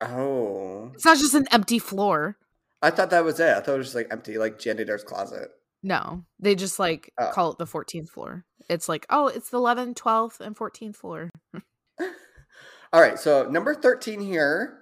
[0.00, 2.36] Oh, it's not just an empty floor.
[2.82, 3.48] I thought that was it.
[3.56, 5.48] I thought it was just like empty, like janitor's closet.
[5.82, 7.30] No, they just like Oh.
[7.32, 8.44] call it the 14th floor.
[8.68, 11.30] It's like, oh, it's the 11th, 12th, and 14th floor.
[12.92, 14.78] All right, so number 13 here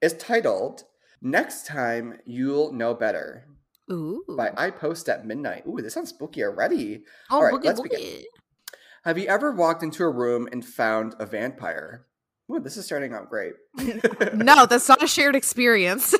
[0.00, 0.84] is titled
[1.22, 3.46] Next Time You'll Know Better
[3.90, 4.24] Ooh.
[4.28, 5.64] by I Post at Midnight.
[5.66, 7.04] Ooh, this sounds spooky already.
[7.30, 8.22] oh, all right, boogie, let's begin.
[9.04, 12.06] Have you ever walked into a room and found a vampire?
[12.50, 13.54] Ooh, this is starting out great.
[14.34, 16.14] no, that's not a shared experience.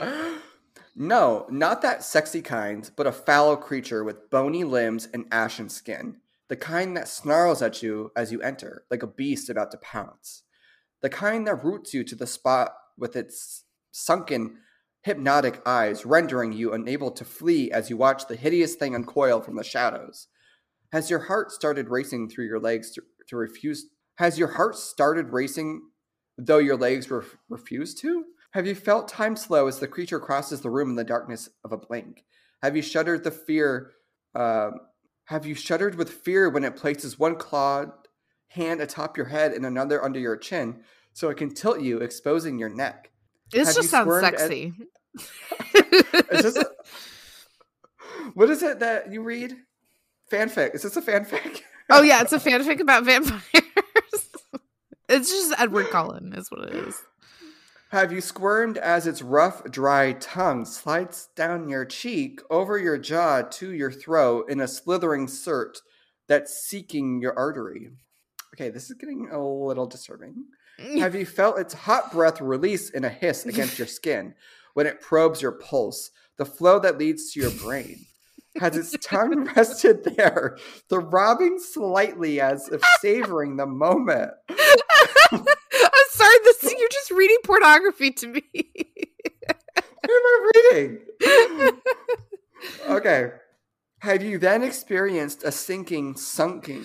[0.96, 6.16] no, not that sexy kind, but a foul creature with bony limbs and ashen skin.
[6.48, 10.42] The kind that snarls at you as you enter, like a beast about to pounce.
[11.00, 14.58] The kind that roots you to the spot with its sunken,
[15.02, 19.56] hypnotic eyes, rendering you unable to flee as you watch the hideous thing uncoil from
[19.56, 20.28] the shadows.
[20.92, 23.86] Has your heart started racing through your legs to, to refuse?
[24.16, 25.82] Has your heart started racing
[26.38, 28.24] though your legs ref- refuse to?
[28.52, 31.72] Have you felt time slow as the creature crosses the room in the darkness of
[31.72, 32.24] a blink?
[32.62, 33.92] Have you shuddered the fear?
[34.34, 34.72] Um,
[35.26, 37.90] have you shuddered with fear when it places one clawed
[38.48, 40.82] hand atop your head and another under your chin,
[41.14, 43.11] so it can tilt you, exposing your neck?
[43.52, 44.72] This just sounds at- sexy.
[45.74, 46.70] Is this a-
[48.34, 49.56] what is it that you read?
[50.30, 50.74] Fanfic.
[50.74, 51.60] Is this a fanfic?
[51.90, 53.42] oh yeah, it's a fanfic about vampires.
[55.08, 57.02] it's just Edward Cullen, is what it is.
[57.90, 63.42] Have you squirmed as its rough, dry tongue slides down your cheek, over your jaw
[63.42, 65.76] to your throat in a slithering cert
[66.26, 67.90] that's seeking your artery?
[68.54, 70.44] Okay, this is getting a little disturbing.
[70.98, 74.34] Have you felt its hot breath release in a hiss against your skin
[74.74, 78.06] when it probes your pulse, the flow that leads to your brain?
[78.58, 80.58] Has its tongue rested there,
[80.88, 84.32] throbbing slightly as if savoring the moment?
[84.50, 88.42] I'm sorry, this you're just reading pornography to me.
[90.04, 90.98] What am I reading?
[92.88, 93.30] okay.
[94.02, 96.84] Have you then experienced a sinking, sunking,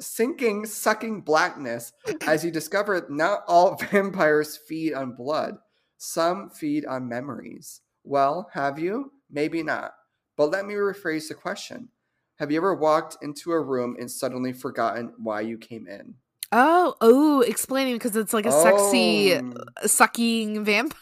[0.00, 1.92] sinking, sucking blackness
[2.26, 5.58] as you discover not all vampires feed on blood?
[5.98, 7.82] Some feed on memories.
[8.02, 9.12] Well, have you?
[9.30, 9.92] Maybe not.
[10.36, 11.90] But let me rephrase the question.
[12.40, 16.14] Have you ever walked into a room and suddenly forgotten why you came in?
[16.50, 19.52] oh, oh, explaining because it's like a sexy Oh.
[19.84, 20.98] Uh, sucking vampire.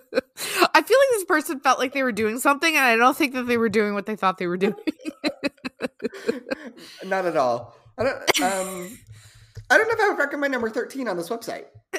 [0.88, 3.34] I feel like this person felt like they were doing something, and I don't think
[3.34, 4.74] that they were doing what they thought they were doing.
[7.04, 7.76] Not at all.
[7.98, 8.40] I don't.
[8.40, 8.98] Um,
[9.70, 11.64] I don't know if I would recommend number thirteen on this website.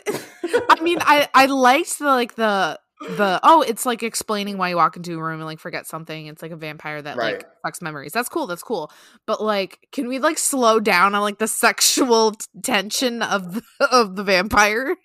[0.69, 4.75] I mean, I I liked the like the the oh, it's like explaining why you
[4.75, 6.25] walk into a room and like forget something.
[6.28, 7.36] It's like a vampire that Right.
[7.36, 8.12] like sucks memories.
[8.12, 8.47] That's cool.
[8.47, 8.91] That's cool.
[9.28, 13.62] But like, can we like slow down on like the sexual t- tension of the,
[13.91, 14.95] of the vampire?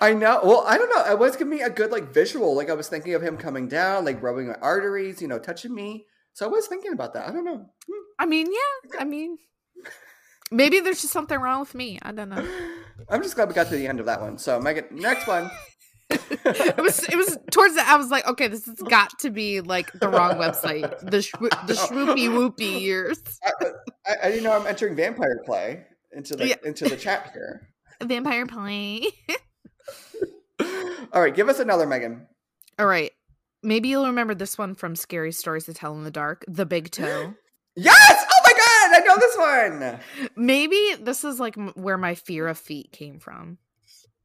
[0.00, 0.40] I know.
[0.44, 1.12] Well, I don't know.
[1.12, 2.54] It was giving me a good like visual.
[2.54, 5.74] Like I was thinking of him coming down, like rubbing my arteries, you know, touching
[5.74, 6.06] me.
[6.34, 7.28] So I was thinking about that.
[7.28, 7.56] I don't know.
[7.88, 8.02] Hmm.
[8.18, 9.00] I mean, yeah.
[9.00, 9.38] I mean,
[10.50, 11.98] maybe there's just something wrong with me.
[12.02, 12.46] I don't know.
[13.08, 14.38] I'm just glad we got to the end of that one.
[14.38, 15.50] So Megan, next one.
[16.48, 19.60] It was it was towards the I was like, okay, this has got to be
[19.60, 21.00] like the wrong website.
[21.00, 23.20] The shwo- the swoopy whoopy years.
[23.44, 23.50] I,
[24.06, 26.54] I, I didn't know I'm entering vampire play into the Yeah.
[26.64, 27.68] into the chat here.
[28.02, 29.06] Vampire play.
[31.12, 32.26] All right, give us another Megan.
[32.78, 33.12] All right.
[33.62, 36.90] Maybe you'll remember this one from Scary Stories to Tell in the Dark, The Big
[36.90, 37.34] Toe.
[37.78, 38.24] Yes!
[38.30, 40.30] Oh my god, I know this one.
[40.34, 43.58] Maybe this is like where my fear of feet came from.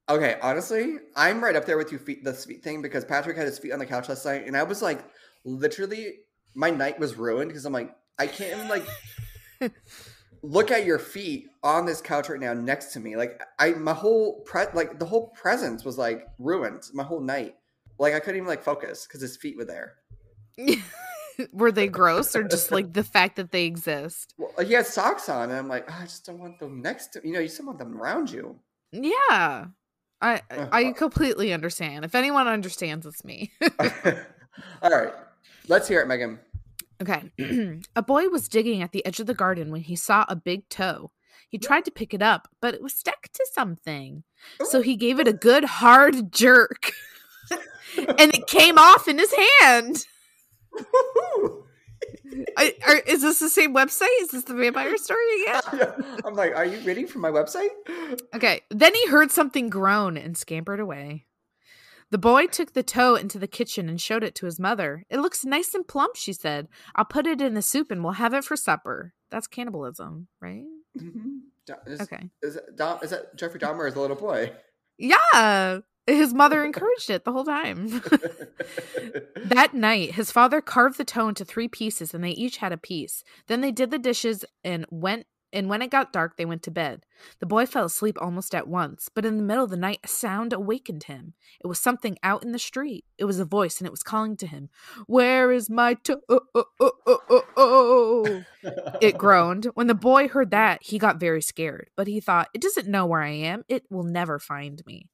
[0.08, 3.48] Okay, honestly, I'm right up there with you feet the feet thing because Patrick had
[3.48, 5.04] his feet on the couch last night, and I was like,
[5.44, 6.20] literally,
[6.56, 8.86] my night was ruined because I'm like, I can't even like
[10.44, 13.16] look at your feet on this couch right now next to me.
[13.16, 16.84] Like, I my whole pre like the whole presence was like ruined.
[16.94, 17.56] My whole night,
[18.00, 19.96] like I couldn't even like focus because his feet were there.
[21.54, 24.36] Were they gross or just like the fact that they exist?
[24.38, 27.14] Well, he had socks on, and I'm like, "Oh, I just don't want them next
[27.14, 27.40] to you know.
[27.40, 28.60] You still want them around you.
[28.92, 29.66] Yeah.
[30.22, 32.06] I Uh, I completely understand.
[32.06, 33.52] If anyone understands, it's me.
[34.82, 35.14] All right,
[35.68, 36.40] let's hear it, Megan.
[37.02, 37.32] Okay.
[37.96, 40.70] a boy was digging at the edge of the garden when he saw a big
[40.70, 41.12] toe.
[41.50, 44.24] He tried to pick it up, but it was stuck to something.
[44.64, 46.94] So he gave it a good hard jerk.
[47.98, 50.06] and it came off in his hand.
[52.58, 54.08] I, are, is this the same website?
[54.22, 55.62] Is this the vampire story again?
[56.26, 57.70] I'm like, are you reading from my website?
[58.34, 58.62] Okay.
[58.70, 61.26] Then he heard something groan and scampered away.
[62.12, 65.06] The boy took the toe into the kitchen and showed it to his mother.
[65.10, 66.68] It looks nice and plump, she said.
[66.96, 69.14] I'll put it in the soup and we'll have it for supper.
[69.32, 70.66] That's cannibalism, right?
[71.00, 71.40] Mhm.
[71.88, 72.30] Is, Okay.
[72.42, 74.52] is, Dom, is that Jeffrey Dahmer as a little boy?
[74.98, 75.80] Yeah.
[76.06, 77.88] His mother encouraged it the whole time.
[79.46, 82.78] that night, his father carved the toe into three pieces and they each had a
[82.78, 83.24] piece.
[83.48, 86.72] Then they did the dishes and went and when it got dark, they went to
[86.72, 87.06] bed.
[87.40, 90.08] The boy fell asleep almost at once, but in the middle of the night, a
[90.08, 91.34] sound awakened him.
[91.64, 93.06] It was something out in the street.
[93.18, 94.70] It was a voice, and it was calling to him,
[95.08, 96.22] Where is my toe?
[96.30, 98.44] Oh, uh, oh, uh, oh, uh, oh."
[99.02, 99.66] It groaned.
[99.74, 103.06] When the boy heard that, he got very scared, but he thought, It doesn't know
[103.06, 103.64] where I am.
[103.68, 105.10] It will never find me.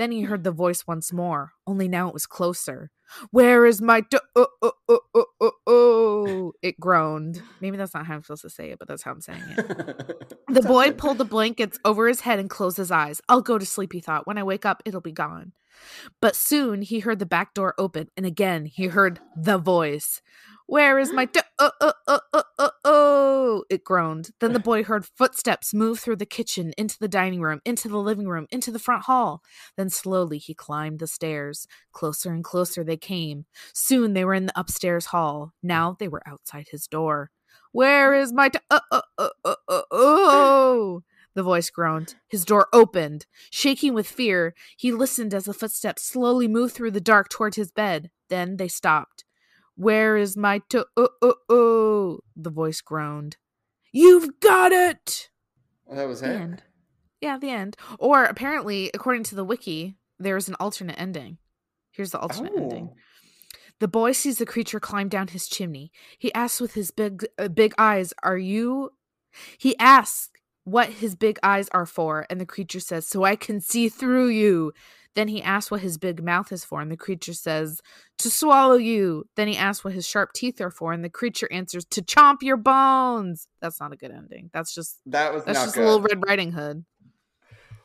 [0.00, 2.90] Then he heard the voice once more, only now it was closer.
[3.32, 7.42] Where is my do- oh, oh, oh, oh, oh, oh, It groaned.
[7.60, 10.36] Maybe that's not how I'm supposed to say it, but that's how I'm saying it.
[10.48, 13.20] The boy pulled the blankets over his head and closed his eyes.
[13.28, 14.26] I'll go to sleep, he thought.
[14.26, 15.52] When I wake up, it'll be gone.
[16.22, 20.22] But soon he heard the back door open, and again he heard the voice.
[20.70, 24.30] Where is my do- oh, uh, oh, uh, oh, uh, oh, oh, oh, It groaned.
[24.38, 27.98] Then the boy heard footsteps move through the kitchen, into the dining room, into the
[27.98, 29.42] living room, into the front hall.
[29.76, 31.66] Then slowly he climbed the stairs.
[31.90, 33.46] Closer and closer they came.
[33.74, 35.54] Soon they were in the upstairs hall.
[35.60, 37.32] Now they were outside his door.
[37.72, 41.02] Where is my do- oh, oh, oh, oh, oh, oh?
[41.34, 42.14] The voice groaned.
[42.28, 43.26] His door opened.
[43.50, 47.72] Shaking with fear, he listened as the footsteps slowly moved through the dark toward his
[47.72, 48.10] bed.
[48.28, 49.19] Then they stopped.
[49.76, 50.86] Where is my to?
[50.96, 52.18] Oh, oh, oh!
[52.36, 53.36] The voice groaned.
[53.92, 55.30] You've got it.
[55.86, 56.40] Well, that was The it.
[56.40, 56.62] end.
[57.20, 57.76] Yeah, the end.
[57.98, 61.38] Or apparently, according to the wiki, there is an alternate ending.
[61.90, 62.90] Here's the alternate ending.
[62.92, 62.96] Oh.
[63.80, 65.90] The boy sees the creature climb down his chimney.
[66.18, 68.90] He asks with his big uh, big eyes, "Are you?"
[69.58, 70.30] He asks
[70.64, 74.28] what his big eyes are for, and the creature says, "So I can see through
[74.28, 74.72] you."
[75.16, 77.80] Then he asks what his big mouth is for, and the creature says,
[78.18, 81.48] "To swallow you." Then he asks what his sharp teeth are for, and the creature
[81.50, 84.50] answers, "To chomp your bones." That's not a good ending.
[84.52, 85.82] That's just That was that's not just good.
[85.82, 86.84] a little Red Riding Hood.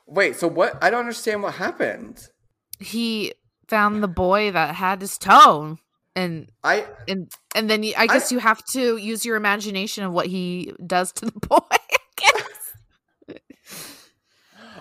[0.05, 0.77] Wait, so what?
[0.83, 2.29] I don't understand what happened.
[2.79, 3.33] He
[3.67, 5.77] found the boy that had his toe,
[6.15, 10.13] and I and and then you, I guess you have to use your imagination of
[10.13, 11.57] what he does to the boy.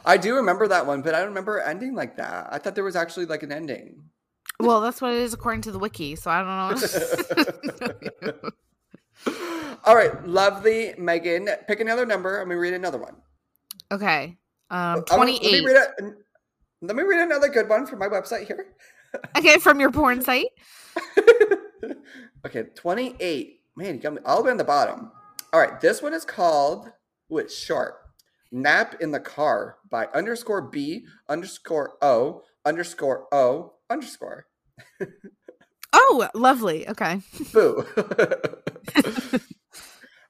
[0.05, 2.49] I do remember that one, but I don't remember ending like that.
[2.51, 4.03] I thought there was actually like an ending.
[4.61, 6.15] Well, that's what it is according to the wiki.
[6.17, 6.81] So I don't
[8.33, 8.51] know.
[9.85, 11.49] All right, lovely Megan.
[11.67, 12.41] Pick another number.
[12.41, 13.17] I'm gonna read another one.
[13.91, 14.37] okay,
[14.71, 15.89] um, I'm- Let me read, a,
[16.83, 18.67] let me read another good one from my website here.
[19.37, 20.49] Okay, from your porn site.
[22.47, 23.61] okay, 28.
[23.77, 25.13] Man, you got me all the way on the bottom.
[25.53, 26.91] All right, this one is called,
[27.31, 27.95] oh, it's short.
[28.55, 34.47] Nap in the car by underscore B underscore O underscore O underscore.
[35.97, 36.89] Oh, lovely.
[36.89, 37.21] Okay.
[37.53, 37.87] Boo.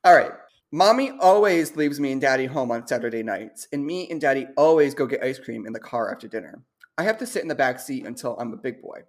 [0.05, 0.33] all right.
[0.71, 4.93] Mommy always leaves me and daddy home on Saturday nights, and me and daddy always
[4.93, 6.63] go get ice cream in the car after dinner.
[6.99, 9.05] I have to sit in the back seat until I'm a big boy.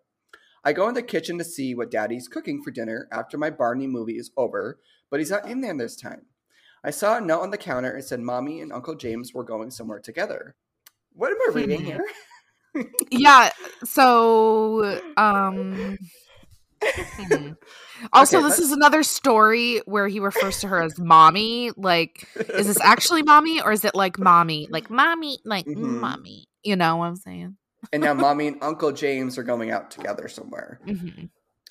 [0.63, 3.87] I go in the kitchen to see what daddy's cooking for dinner after my Barney
[3.87, 4.79] movie is over,
[5.11, 6.21] but he's not in there this time.
[6.85, 7.97] I saw a note on the counter.
[7.97, 10.55] It said Mommy and Uncle James were going somewhere together.
[11.13, 11.85] What am I reading Hmm.
[11.85, 12.05] here?
[13.09, 13.49] Yeah.
[13.83, 15.97] So, um.
[17.17, 17.51] hmm.
[18.13, 21.71] Also, Okay, this is another story where he refers to her as mommy.
[21.77, 22.27] Like,
[22.57, 24.67] is this actually mommy or is it like mommy?
[24.69, 25.99] Like mommy, like Mhm.
[26.01, 26.47] mommy.
[26.63, 27.57] You know what I'm saying?
[27.93, 30.79] and now Mommy and Uncle James are going out together somewhere.
[30.85, 31.25] hmm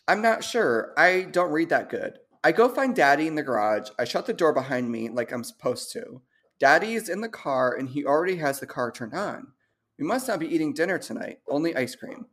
[0.08, 0.92] I'm not sure.
[0.96, 2.18] I don't read that good.
[2.44, 3.88] I go find Daddy in the garage.
[3.98, 6.20] I shut the door behind me like I'm supposed to.
[6.60, 9.48] Daddy is in the car and he already has the car turned on.
[9.98, 12.26] We must not be eating dinner tonight, only ice cream.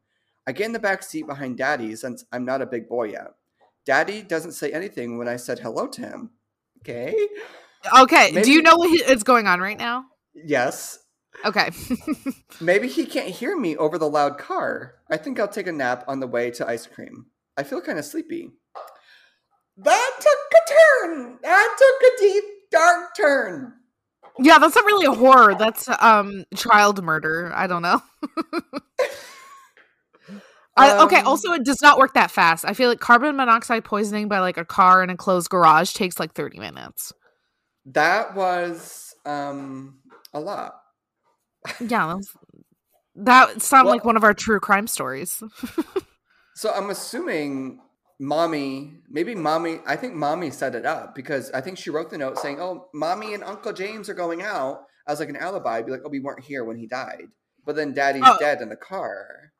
[0.45, 3.35] I get in the back seat behind Daddy since I'm not a big boy yet.
[3.85, 6.31] Daddy doesn't say anything when I said hello to him.
[6.81, 7.15] Okay.
[7.97, 8.31] Okay.
[8.33, 10.05] Maybe- Do you know what is going on right now?
[10.33, 10.99] Yes.
[11.45, 11.69] Okay.
[12.61, 14.95] Maybe he can't hear me over the loud car.
[15.09, 17.27] I think I'll take a nap on the way to ice cream.
[17.57, 18.51] I feel kind of sleepy.
[20.21, 21.37] Took a turn.
[21.41, 23.73] That took a deep, dark turn.
[24.39, 25.55] yeah, that's not really a horror.
[25.55, 27.51] That's um child murder.
[27.53, 28.01] I don't know.
[30.77, 31.17] I, okay.
[31.19, 32.63] Um, Also, it does not work that fast.
[32.65, 36.19] I feel like carbon monoxide poisoning by like a car in a closed garage takes
[36.19, 37.11] like thirty minutes.
[37.85, 39.99] That was um
[40.33, 40.75] a lot.
[41.79, 42.35] Yeah, that, was,
[43.15, 45.41] that sounds Well- like one of our true crime stories.
[46.53, 47.79] So I'm assuming
[48.21, 52.17] mommy, maybe mommy, I think mommy set it up because I think she wrote the
[52.17, 55.91] note saying, "Oh, mommy and Uncle James are going out." as like an alibi, be
[55.91, 57.25] like, "Oh, we weren't here when he died."
[57.65, 58.37] But then daddy's Oh.
[58.39, 59.51] dead in the car.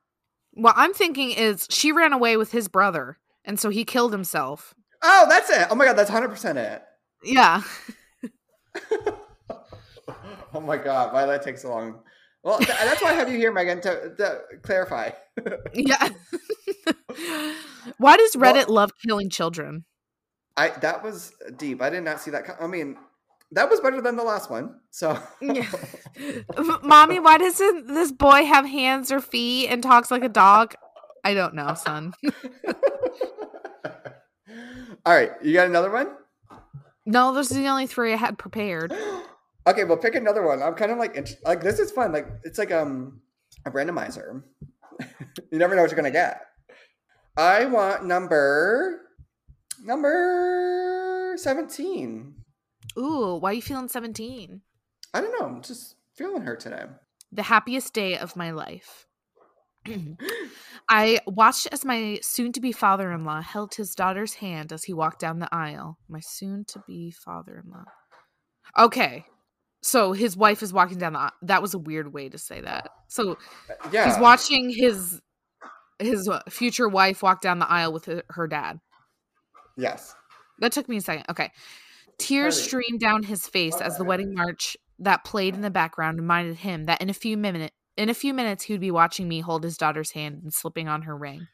[0.54, 4.76] what I'm thinking is she ran away with his brother, and so he killed himself.
[5.02, 5.68] Oh, that's it.
[5.72, 6.84] Oh my god, that's 100% it.
[7.24, 7.64] Yeah.
[10.54, 12.00] oh my god, why that takes so long?
[12.44, 15.10] Well, th- that's why I have you here, Megan, to, to clarify.
[15.74, 16.10] Yeah.
[17.98, 19.86] Why does Well- Reddit love killing children?
[20.58, 21.82] I that was deep.
[21.82, 22.58] I did not see that.
[22.60, 22.98] I mean,
[23.52, 24.80] that was better than the last one.
[24.92, 25.70] So, Yeah.
[26.84, 30.76] Mommy, why doesn't this boy have hands or feet and talks like a dog?
[31.24, 32.14] I don't know, son.
[35.06, 36.10] all right, you got another one?
[37.06, 38.94] No, those are the only three I had prepared.
[39.68, 40.62] okay, well, pick another one.
[40.62, 42.12] I'm kind of like, like this is fun.
[42.12, 43.22] Like it's like um
[43.66, 44.44] a randomizer.
[45.52, 46.42] you never know what you're gonna get.
[47.38, 49.02] I want number
[49.84, 52.36] number seventeen.
[52.98, 54.62] Ooh, why are you feeling 17?
[55.14, 55.46] I don't know.
[55.46, 56.84] I'm just feeling her today.
[57.32, 59.06] The happiest day of my life.
[60.90, 64.84] I watched as my soon to be father in law held his daughter's hand as
[64.84, 65.98] he walked down the aisle.
[66.10, 67.86] My soon to be father in law.
[68.78, 69.26] Okay.
[69.82, 71.32] So his wife is walking down the aisle.
[71.44, 72.90] That was a weird way to say that.
[73.08, 73.38] So
[73.70, 75.20] uh, Yeah, he's watching his
[76.02, 78.80] his future wife walked down the aisle with her, dad.
[79.78, 80.16] Yes.
[80.60, 81.26] That took me a second.
[81.30, 81.52] Okay.
[82.18, 86.58] Tears streamed down his face as the wedding march that played in the background reminded
[86.58, 89.42] him that in a few minute in a few minutes he would be watching me
[89.42, 91.48] hold his daughter's hand and slipping on her ring.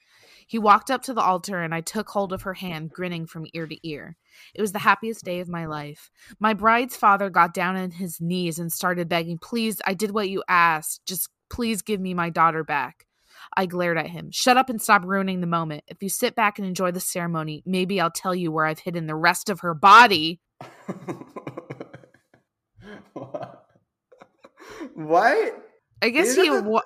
[0.45, 3.47] He walked up to the altar and I took hold of her hand, grinning from
[3.53, 4.15] ear to ear.
[4.53, 6.09] It was the happiest day of my life.
[6.39, 10.29] My bride's father got down on his knees and started begging, Please, I did what
[10.29, 11.05] you asked.
[11.05, 13.06] Just please give me my daughter back.
[13.57, 14.29] I glared at him.
[14.31, 15.83] Shut up and stop ruining the moment.
[15.87, 19.07] If you sit back and enjoy the ceremony, maybe I'll tell you where I've hidden
[19.07, 20.39] the rest of her body.
[24.93, 25.63] what?
[26.01, 26.49] I guess These he.
[26.49, 26.83] the- Wa-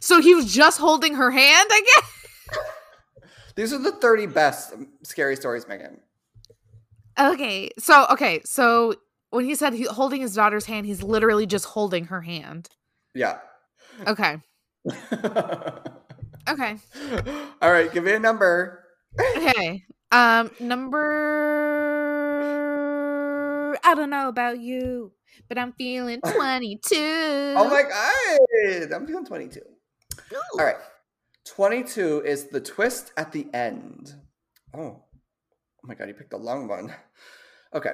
[0.00, 1.68] so he was just holding her hand.
[1.70, 2.60] I guess.
[3.56, 5.98] These are the 30 best scary stories, Megan.
[7.18, 7.70] Okay.
[7.78, 8.40] So okay.
[8.44, 8.94] So
[9.30, 12.68] when he said he holding his daughter's hand, he's literally just holding her hand.
[13.14, 13.38] Yeah.
[14.06, 14.38] Okay.
[16.48, 16.76] Okay.
[17.60, 18.84] All right, give me a number.
[19.18, 19.84] Okay.
[20.12, 20.50] Um.
[20.60, 21.06] Number.
[23.84, 25.12] I don't know about you,
[25.48, 27.54] but I'm feeling twenty-two.
[27.56, 29.60] Oh my god, I'm feeling 22.
[30.58, 30.76] All right.
[31.46, 34.14] 22 is the twist at the end.
[34.74, 34.80] Oh.
[34.80, 35.04] Oh
[35.84, 36.92] my god, you picked a long one.
[37.72, 37.92] Okay.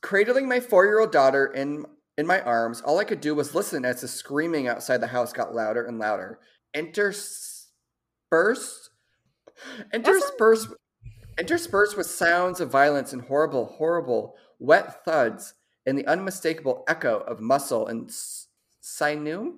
[0.00, 1.84] Cradling my 4-year-old daughter in
[2.18, 5.32] in my arms, all I could do was listen as the screaming outside the house
[5.32, 6.40] got louder and louder.
[6.74, 8.90] Interspersed
[9.92, 10.68] interspersed
[11.38, 15.54] interspersed with sounds of violence and horrible, horrible, wet thuds
[15.86, 18.10] and the unmistakable echo of muscle and
[18.80, 19.54] sinew,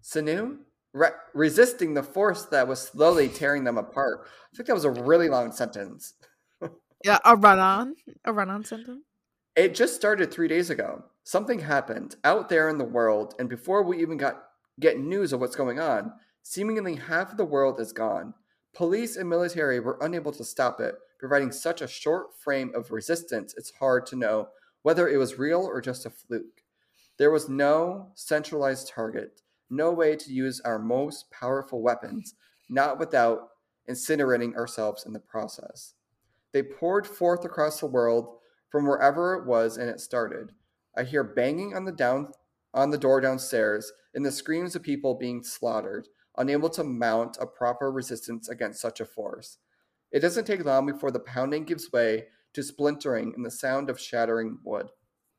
[0.00, 0.58] sinew,
[0.92, 4.20] Re- resisting the force that was slowly tearing them apart.
[4.24, 6.14] I think that was a really long sentence.
[7.04, 7.18] Yeah.
[7.26, 7.94] A run-on.
[8.24, 9.04] A run-on sentence.
[9.54, 11.04] It just started three days ago.
[11.26, 14.44] Something happened out there in the world, and before we even got
[14.78, 16.12] get news of what's going on,
[16.44, 18.32] seemingly half of the world is gone.
[18.72, 23.56] Police and military were unable to stop it, providing such a short frame of resistance
[23.56, 24.50] it's hard to know
[24.82, 26.62] whether it was real or just a fluke.
[27.16, 32.34] There was no centralized target, no way to use our most powerful weapons,
[32.68, 33.48] not without
[33.90, 35.94] incinerating ourselves in the process.
[36.52, 38.36] They poured forth across the world
[38.70, 40.52] from wherever it was and it started.
[40.96, 42.32] I hear banging on the down
[42.72, 47.46] on the door downstairs and the screams of people being slaughtered, unable to mount a
[47.46, 49.58] proper resistance against such a force.
[50.12, 54.00] It doesn't take long before the pounding gives way to splintering and the sound of
[54.00, 54.88] shattering wood.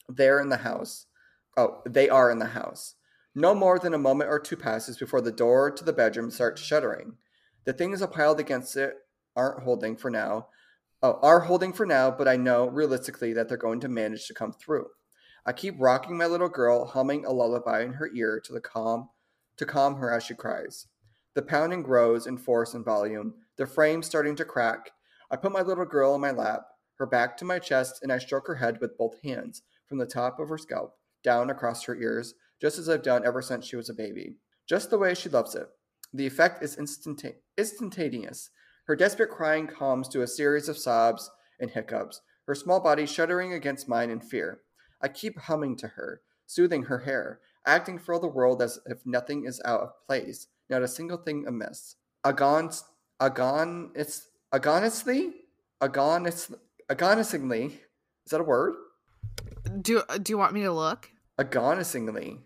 [0.08, 1.05] They're in the house.
[1.55, 2.95] Oh, they are in the house.
[3.34, 6.62] No more than a moment or two passes before the door to the bedroom starts
[6.62, 7.18] shuddering.
[7.66, 8.95] The things piled against it
[9.36, 10.47] aren't holding for now.
[11.03, 14.34] Oh, are holding for now, but I know realistically that they're going to manage to
[14.34, 14.88] come through.
[15.48, 19.08] I keep rocking my little girl, humming a lullaby in her ear to the calm
[19.56, 20.88] to calm her as she cries.
[21.36, 24.91] The pounding grows in force and volume, the frame starting to crack.
[25.32, 26.64] I put my little girl in my lap,
[26.98, 30.06] her back to my chest, and I stroke her head with both hands, from the
[30.06, 33.78] top of her scalp, down across her ears, just as I've done ever since she
[33.78, 34.36] was a baby.
[34.68, 35.70] Just the way she loves it.
[36.14, 38.50] The effect is instantane- instantaneous.
[38.86, 43.54] Her desperate crying calms to a series of sobs and hiccups, her small body shuddering
[43.54, 44.60] against mine in fear.
[45.02, 49.06] I keep humming to her, soothing her hair, acting for all the world as if
[49.06, 51.95] nothing is out of place, not a single thing amiss.
[52.24, 52.72] Agon,
[53.20, 55.32] agon, it's agonously,
[55.82, 56.54] agonis,
[56.89, 57.66] agonisingly.
[58.26, 58.76] Is that a word?
[59.82, 61.10] Do do you want me to look?
[61.38, 62.39] Agonisingly.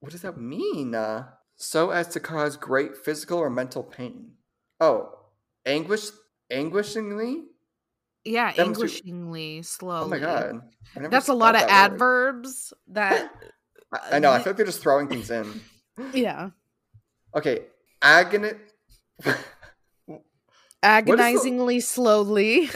[0.00, 0.94] What does that mean?
[0.94, 1.24] Uh,
[1.56, 4.32] so as to cause great physical or mental pain.
[4.78, 5.18] Oh,
[5.64, 6.10] anguish,
[6.52, 7.46] anguishingly.
[8.26, 10.04] Yeah, That anguishingly slowly.
[10.04, 10.60] Oh my god,
[11.10, 11.92] That's a lot of that word.
[11.94, 13.30] adverbs that
[13.92, 14.32] I, uh, I know.
[14.32, 15.60] I feel like they're just throwing things in.
[16.12, 16.50] yeah.
[17.34, 17.64] Okay,
[18.02, 18.50] agon.
[20.82, 22.70] Agonizingly slowly.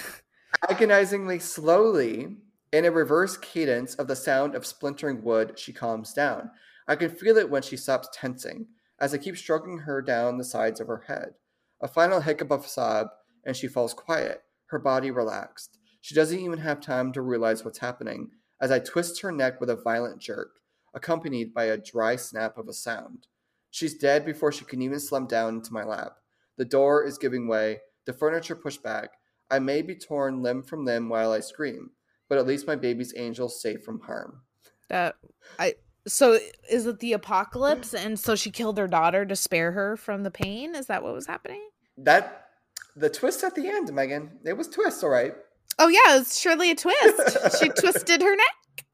[0.69, 2.37] Agonizingly slowly,
[2.73, 6.51] in a reverse cadence of the sound of splintering wood, she calms down.
[6.89, 8.67] I can feel it when she stops tensing,
[8.99, 11.35] as I keep stroking her down the sides of her head.
[11.81, 13.09] A final hiccup of sob,
[13.45, 15.79] and she falls quiet, her body relaxed.
[16.01, 19.71] She doesn't even have time to realize what's happening, as I twist her neck with
[19.71, 20.61] a violent jerk,
[20.95, 23.27] accompanied by a dry snap of a sound.
[23.71, 26.17] She's dead before she can even slump down into my lap.
[26.57, 29.11] The door is giving way, the furniture pushed back.
[29.51, 31.91] I may be torn limb from limb while I scream,
[32.29, 34.43] but at least my baby's angel's safe from harm.
[34.89, 35.17] That
[35.59, 35.75] I
[36.07, 40.23] so is it the apocalypse and so she killed her daughter to spare her from
[40.23, 40.75] the pain?
[40.75, 41.69] Is that what was happening?
[41.99, 42.50] That
[42.97, 44.39] the twist at the end, Megan.
[44.45, 45.35] It was twist, all right.
[45.79, 47.59] Oh yeah, it was surely a twist.
[47.61, 48.85] she twisted her neck.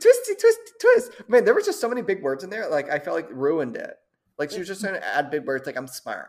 [0.00, 1.12] Twisty, twisty, twist.
[1.28, 2.68] Man, there were just so many big words in there.
[2.68, 3.94] Like I felt like ruined it.
[4.38, 5.66] Like she was just trying to add big words.
[5.66, 6.28] Like I'm smart.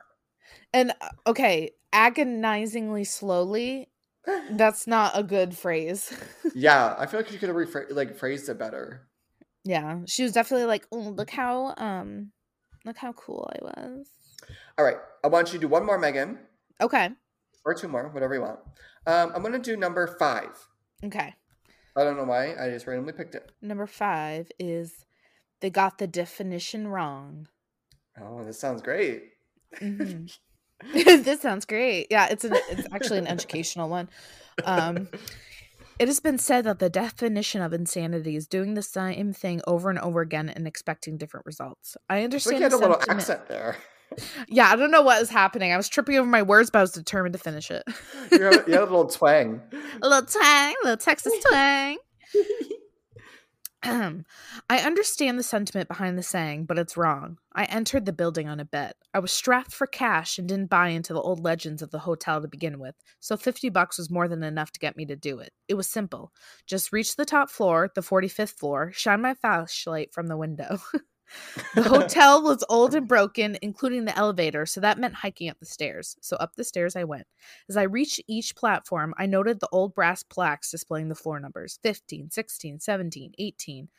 [0.74, 3.90] And uh, okay, agonizingly slowly.
[4.52, 6.14] That's not a good phrase.
[6.56, 9.08] yeah, I feel like she could have rephr- like phrased it better.
[9.64, 12.32] yeah, she was definitely like, oh, look how um,
[12.86, 14.08] look how cool I was.
[14.78, 16.40] All right, I want you to do one more, Megan,
[16.80, 17.10] Okay,
[17.66, 18.60] or two more, whatever you want.
[19.08, 20.68] Um, I'm gonna do number five.
[21.04, 21.34] okay.
[21.96, 22.56] I don't know why.
[22.58, 23.52] I just randomly picked it.
[23.62, 25.06] Number five is
[25.60, 27.48] they got the definition wrong.
[28.20, 29.24] Oh, this sounds great.
[29.82, 30.32] Mhm.
[30.94, 32.08] this sounds great.
[32.10, 34.10] Yeah, it's an it's actually an educational one.
[34.66, 35.10] Um,
[36.00, 39.90] it has been said that the definition of insanity is doing the same thing over
[39.92, 41.98] and over again and expecting different results.
[42.10, 42.58] I It's like understand.
[42.58, 43.76] you had the a little sentiment- accent there.
[44.48, 45.72] Yeah, I don't know what was happening.
[45.72, 47.84] I was tripping over my words, but I was determined to finish it.
[48.32, 49.62] You had, you had a little twang.
[50.02, 51.98] a little twang, a little Texas twang.
[53.84, 54.24] I
[54.70, 57.40] understand the sentiment behind the saying, but it's wrong.
[57.56, 58.96] I entered the building on a bet.
[59.12, 62.42] I was strapped for cash and didn't buy into the old legends of the hotel
[62.42, 65.40] to begin with, so 50 bucks was more than enough to get me to do
[65.40, 65.52] it.
[65.68, 66.32] It was simple.
[66.68, 70.78] Just reach the top floor, the 45th floor, shine my flashlight from the window.
[71.76, 75.66] the hotel was old and broken, including the elevator, so that meant hiking up the
[75.66, 76.16] stairs.
[76.22, 77.28] So up the stairs I went.
[77.70, 81.80] As I reached each platform, I noted the old brass plaques displaying the floor numbers
[81.84, 83.90] 15, 16, 17, 18.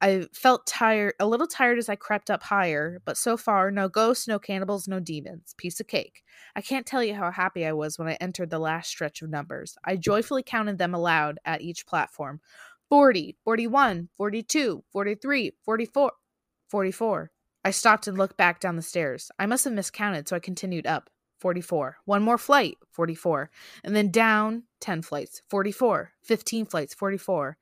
[0.00, 3.88] I felt tired, a little tired as I crept up higher, but so far, no
[3.88, 5.54] ghosts, no cannibals, no demons.
[5.56, 6.22] Piece of cake.
[6.54, 9.30] I can't tell you how happy I was when I entered the last stretch of
[9.30, 9.76] numbers.
[9.84, 12.40] I joyfully counted them aloud at each platform
[12.88, 16.12] 40, 41, 42, 43, 44,
[16.68, 17.30] 44.
[17.64, 19.30] I stopped and looked back down the stairs.
[19.38, 21.10] I must have miscounted, so I continued up.
[21.38, 21.98] 44.
[22.04, 23.50] One more flight, 44.
[23.84, 26.12] And then down 10 flights, 44.
[26.22, 27.56] 15 flights, 44.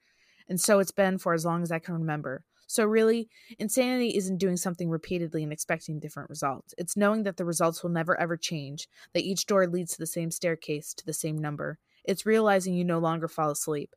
[0.48, 2.44] And so it's been for as long as I can remember.
[2.68, 3.28] So, really,
[3.60, 6.74] insanity isn't doing something repeatedly and expecting different results.
[6.76, 10.06] It's knowing that the results will never ever change, that each door leads to the
[10.06, 11.78] same staircase, to the same number.
[12.04, 13.94] It's realizing you no longer fall asleep.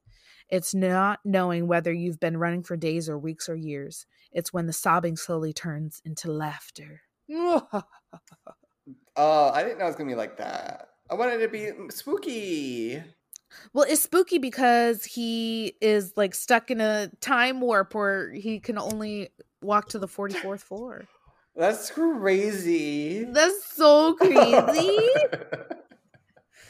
[0.50, 4.06] It's not knowing whether you've been running for days or weeks or years.
[4.32, 7.02] It's when the sobbing slowly turns into laughter.
[9.22, 10.92] Oh, I didn't know it was gonna be like that.
[11.10, 13.04] I wanted it to be mm, spooky.
[13.74, 18.78] Well, it's spooky because he is like stuck in a time warp where he can
[18.78, 19.30] only
[19.62, 21.04] walk to the 44th floor.
[21.56, 23.26] That's crazy.
[23.26, 25.10] That's so crazy.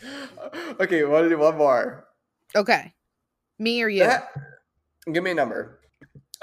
[0.80, 2.08] okay, to do one more?
[2.56, 2.96] okay.
[3.60, 4.10] Me or you?
[5.12, 5.82] Give me a number.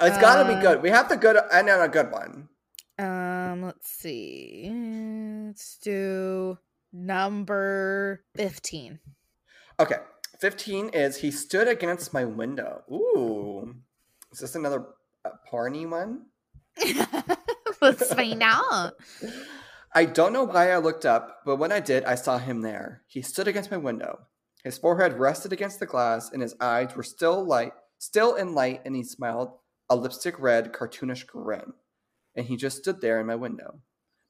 [0.00, 0.82] It's got to be Uh, good.
[0.82, 2.48] We have to good and then a good one.
[2.98, 4.70] Um, let's see.
[5.46, 6.58] Let's do
[6.92, 9.00] number 15.
[9.78, 9.96] Okay,
[10.40, 12.82] fifteen is he stood against my window.
[12.90, 13.74] Ooh,
[14.32, 14.86] is this another
[15.24, 16.26] uh, porny one?
[17.82, 18.94] Let's find out.
[19.94, 23.02] I don't know why I looked up, but when I did, I saw him there.
[23.06, 24.20] He stood against my window.
[24.64, 28.82] His forehead rested against the glass, and his eyes were still light, still in light,
[28.84, 29.52] and he smiled
[29.88, 31.72] a lipstick red, cartoonish grin.
[32.34, 33.80] And he just stood there in my window.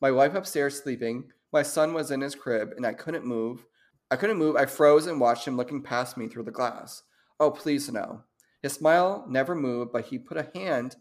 [0.00, 3.64] My wife upstairs sleeping, my son was in his crib, and I couldn't move.
[4.10, 4.56] I couldn't move.
[4.56, 7.02] I froze and watched him looking past me through the glass.
[7.40, 8.24] Oh, please no.
[8.62, 10.96] His smile never moved, but he put a hand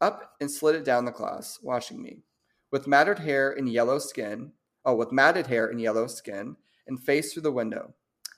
[0.00, 2.22] up and slid it down the glass, watching me
[2.70, 4.52] with matted hair and yellow skin.
[4.84, 6.56] Oh, with matted hair and yellow skin,
[6.86, 7.94] and face through the window.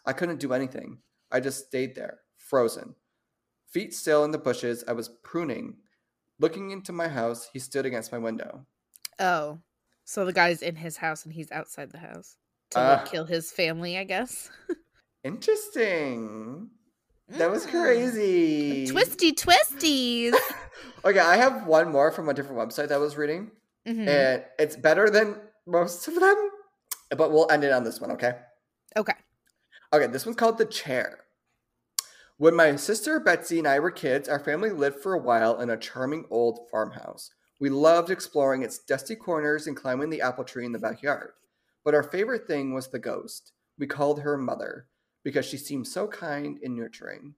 [0.09, 0.99] I couldn't do anything.
[1.31, 2.95] I just stayed there, frozen.
[3.71, 5.77] Feet still in the bushes, I was pruning.
[6.39, 8.65] Looking into my house, he stood against my window.
[9.19, 9.59] Oh.
[10.07, 12.39] So the guy's in his house and he's outside the house
[12.71, 14.51] to like, kill his family, I guess.
[15.25, 16.71] Interesting.
[17.29, 17.71] That was Mm.
[17.71, 18.87] crazy.
[18.87, 20.33] Twisty twisties.
[21.05, 23.51] Okay, I have one more from a different website that I was reading,
[23.87, 24.09] Mhm.
[24.09, 26.51] and it's better than most of them,
[27.17, 28.41] but we'll end it on this one, okay?
[28.97, 29.15] Okay.
[29.91, 31.21] Okay, this one's called The Chair.
[32.37, 35.71] When my sister Betsy and I were kids, our family lived for a while in
[35.71, 37.31] a charming old farmhouse.
[37.59, 41.31] We loved exploring its dusty corners and climbing the apple tree in the backyard.
[41.87, 43.53] But our favorite thing was the ghost.
[43.79, 44.89] We called her Mother
[45.25, 47.35] because she seemed so kind and nurturing.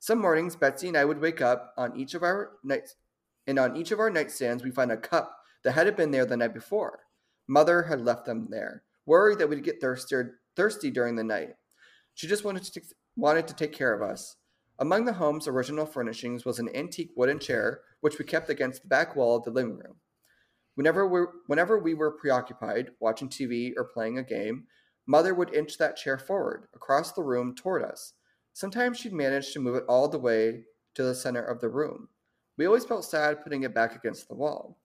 [0.00, 2.96] Some mornings, Betsy and I would wake up on each of our nights,
[3.46, 6.36] and on each of our nightstands, we find a cup that had been there the
[6.36, 6.98] night before.
[7.46, 10.16] Mother had left them there, worried that we'd get thirsty,
[10.56, 11.54] thirsty during the night.
[12.14, 12.80] She just wanted to
[13.16, 14.36] wanted to take care of us.
[14.78, 18.88] Among the home's original furnishings was an antique wooden chair, which we kept against the
[18.88, 19.96] back wall of the living room.
[20.74, 24.64] Whenever we, whenever we were preoccupied, watching TV or playing a game,
[25.06, 28.14] Mother would inch that chair forward, across the room toward us.
[28.52, 32.08] Sometimes she'd manage to move it all the way to the center of the room.
[32.56, 34.78] We always felt sad putting it back against the wall.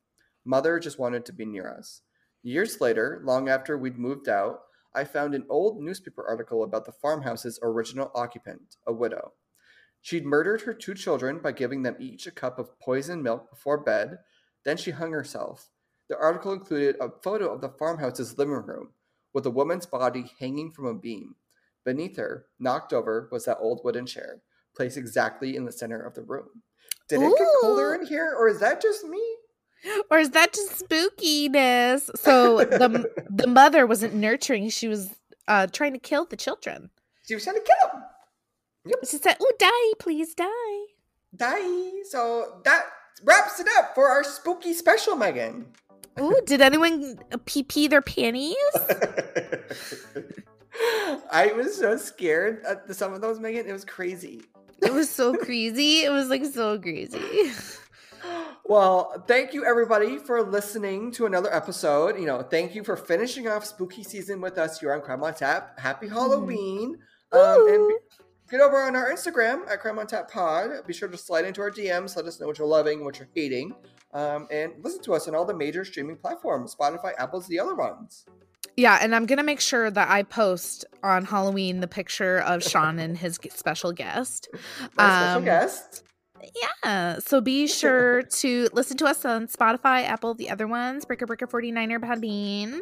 [0.46, 2.02] Mother just wanted to be near us.
[2.44, 4.62] Years later, long after we'd moved out,
[4.98, 9.34] I found an old newspaper article about the farmhouse's original occupant, a widow.
[10.02, 13.78] She'd murdered her two children by giving them each a cup of poisoned milk before
[13.78, 14.18] bed.
[14.66, 15.70] Then she hung herself.
[16.10, 18.90] The article included a photo of the farmhouse's living room,
[19.34, 21.36] with a woman's body hanging from a beam.
[21.86, 24.42] Beneath her, knocked over, was that old wooden chair,
[24.76, 26.64] placed exactly in the center of the room.
[27.08, 29.37] Did it get colder in here, or is that just me?
[30.12, 32.10] Or is that just spookiness?
[32.18, 35.10] So the the mother wasn't nurturing; she was
[35.48, 36.90] uh trying to kill the children.
[37.28, 38.04] She was trying to kill him.
[39.10, 40.94] She said, "Oh, die, please die."
[41.36, 42.04] Die.
[42.10, 42.86] So that
[43.24, 45.68] wraps it up for our spooky special, Megan.
[46.20, 48.56] Ooh, did anyone pee pee their panties?
[51.32, 53.68] I was so scared at the, some of those, Megan.
[53.68, 54.42] It was crazy.
[54.82, 56.04] It was so crazy.
[56.04, 57.20] It was like so crazy.
[58.68, 62.20] Well, thank you everybody for listening to another episode.
[62.20, 65.34] You know, thank you for finishing off spooky season with us here on Crime on
[65.34, 65.80] Tap.
[65.80, 66.98] Happy Halloween.
[67.32, 67.92] Um, and
[68.50, 70.86] get over on our Instagram at Crime on Tap Pod.
[70.86, 72.18] Be sure to slide into our DMs.
[72.18, 73.74] Let us know what you're loving, what you're hating.
[74.14, 77.76] Um, and listen to us on all the major streaming platforms Spotify, Apple's, the other
[77.76, 78.26] ones.
[78.76, 83.00] Yeah, and I'm gonna make sure that I post on Halloween the picture of Sean
[83.00, 84.50] and his special guest.
[84.98, 86.04] My special Um, guest.
[86.84, 91.26] Yeah, so be sure to listen to us on Spotify, Apple, the other ones, Breaker
[91.26, 92.80] Breaker 49er Podbean.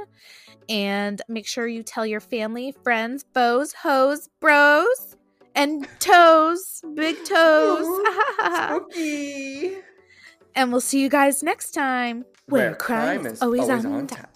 [0.68, 5.16] And make sure you tell your family, friends, foes, hoes, bros,
[5.54, 7.86] and toes, big toes.
[8.68, 9.78] Spooky.
[10.56, 12.26] and we'll see you guys next time.
[12.48, 14.36] Where, crime, is always, on, tap.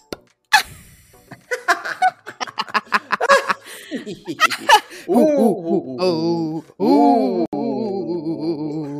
[5.08, 8.99] ooh, ooh, ooh, ooh, ooh, ooh.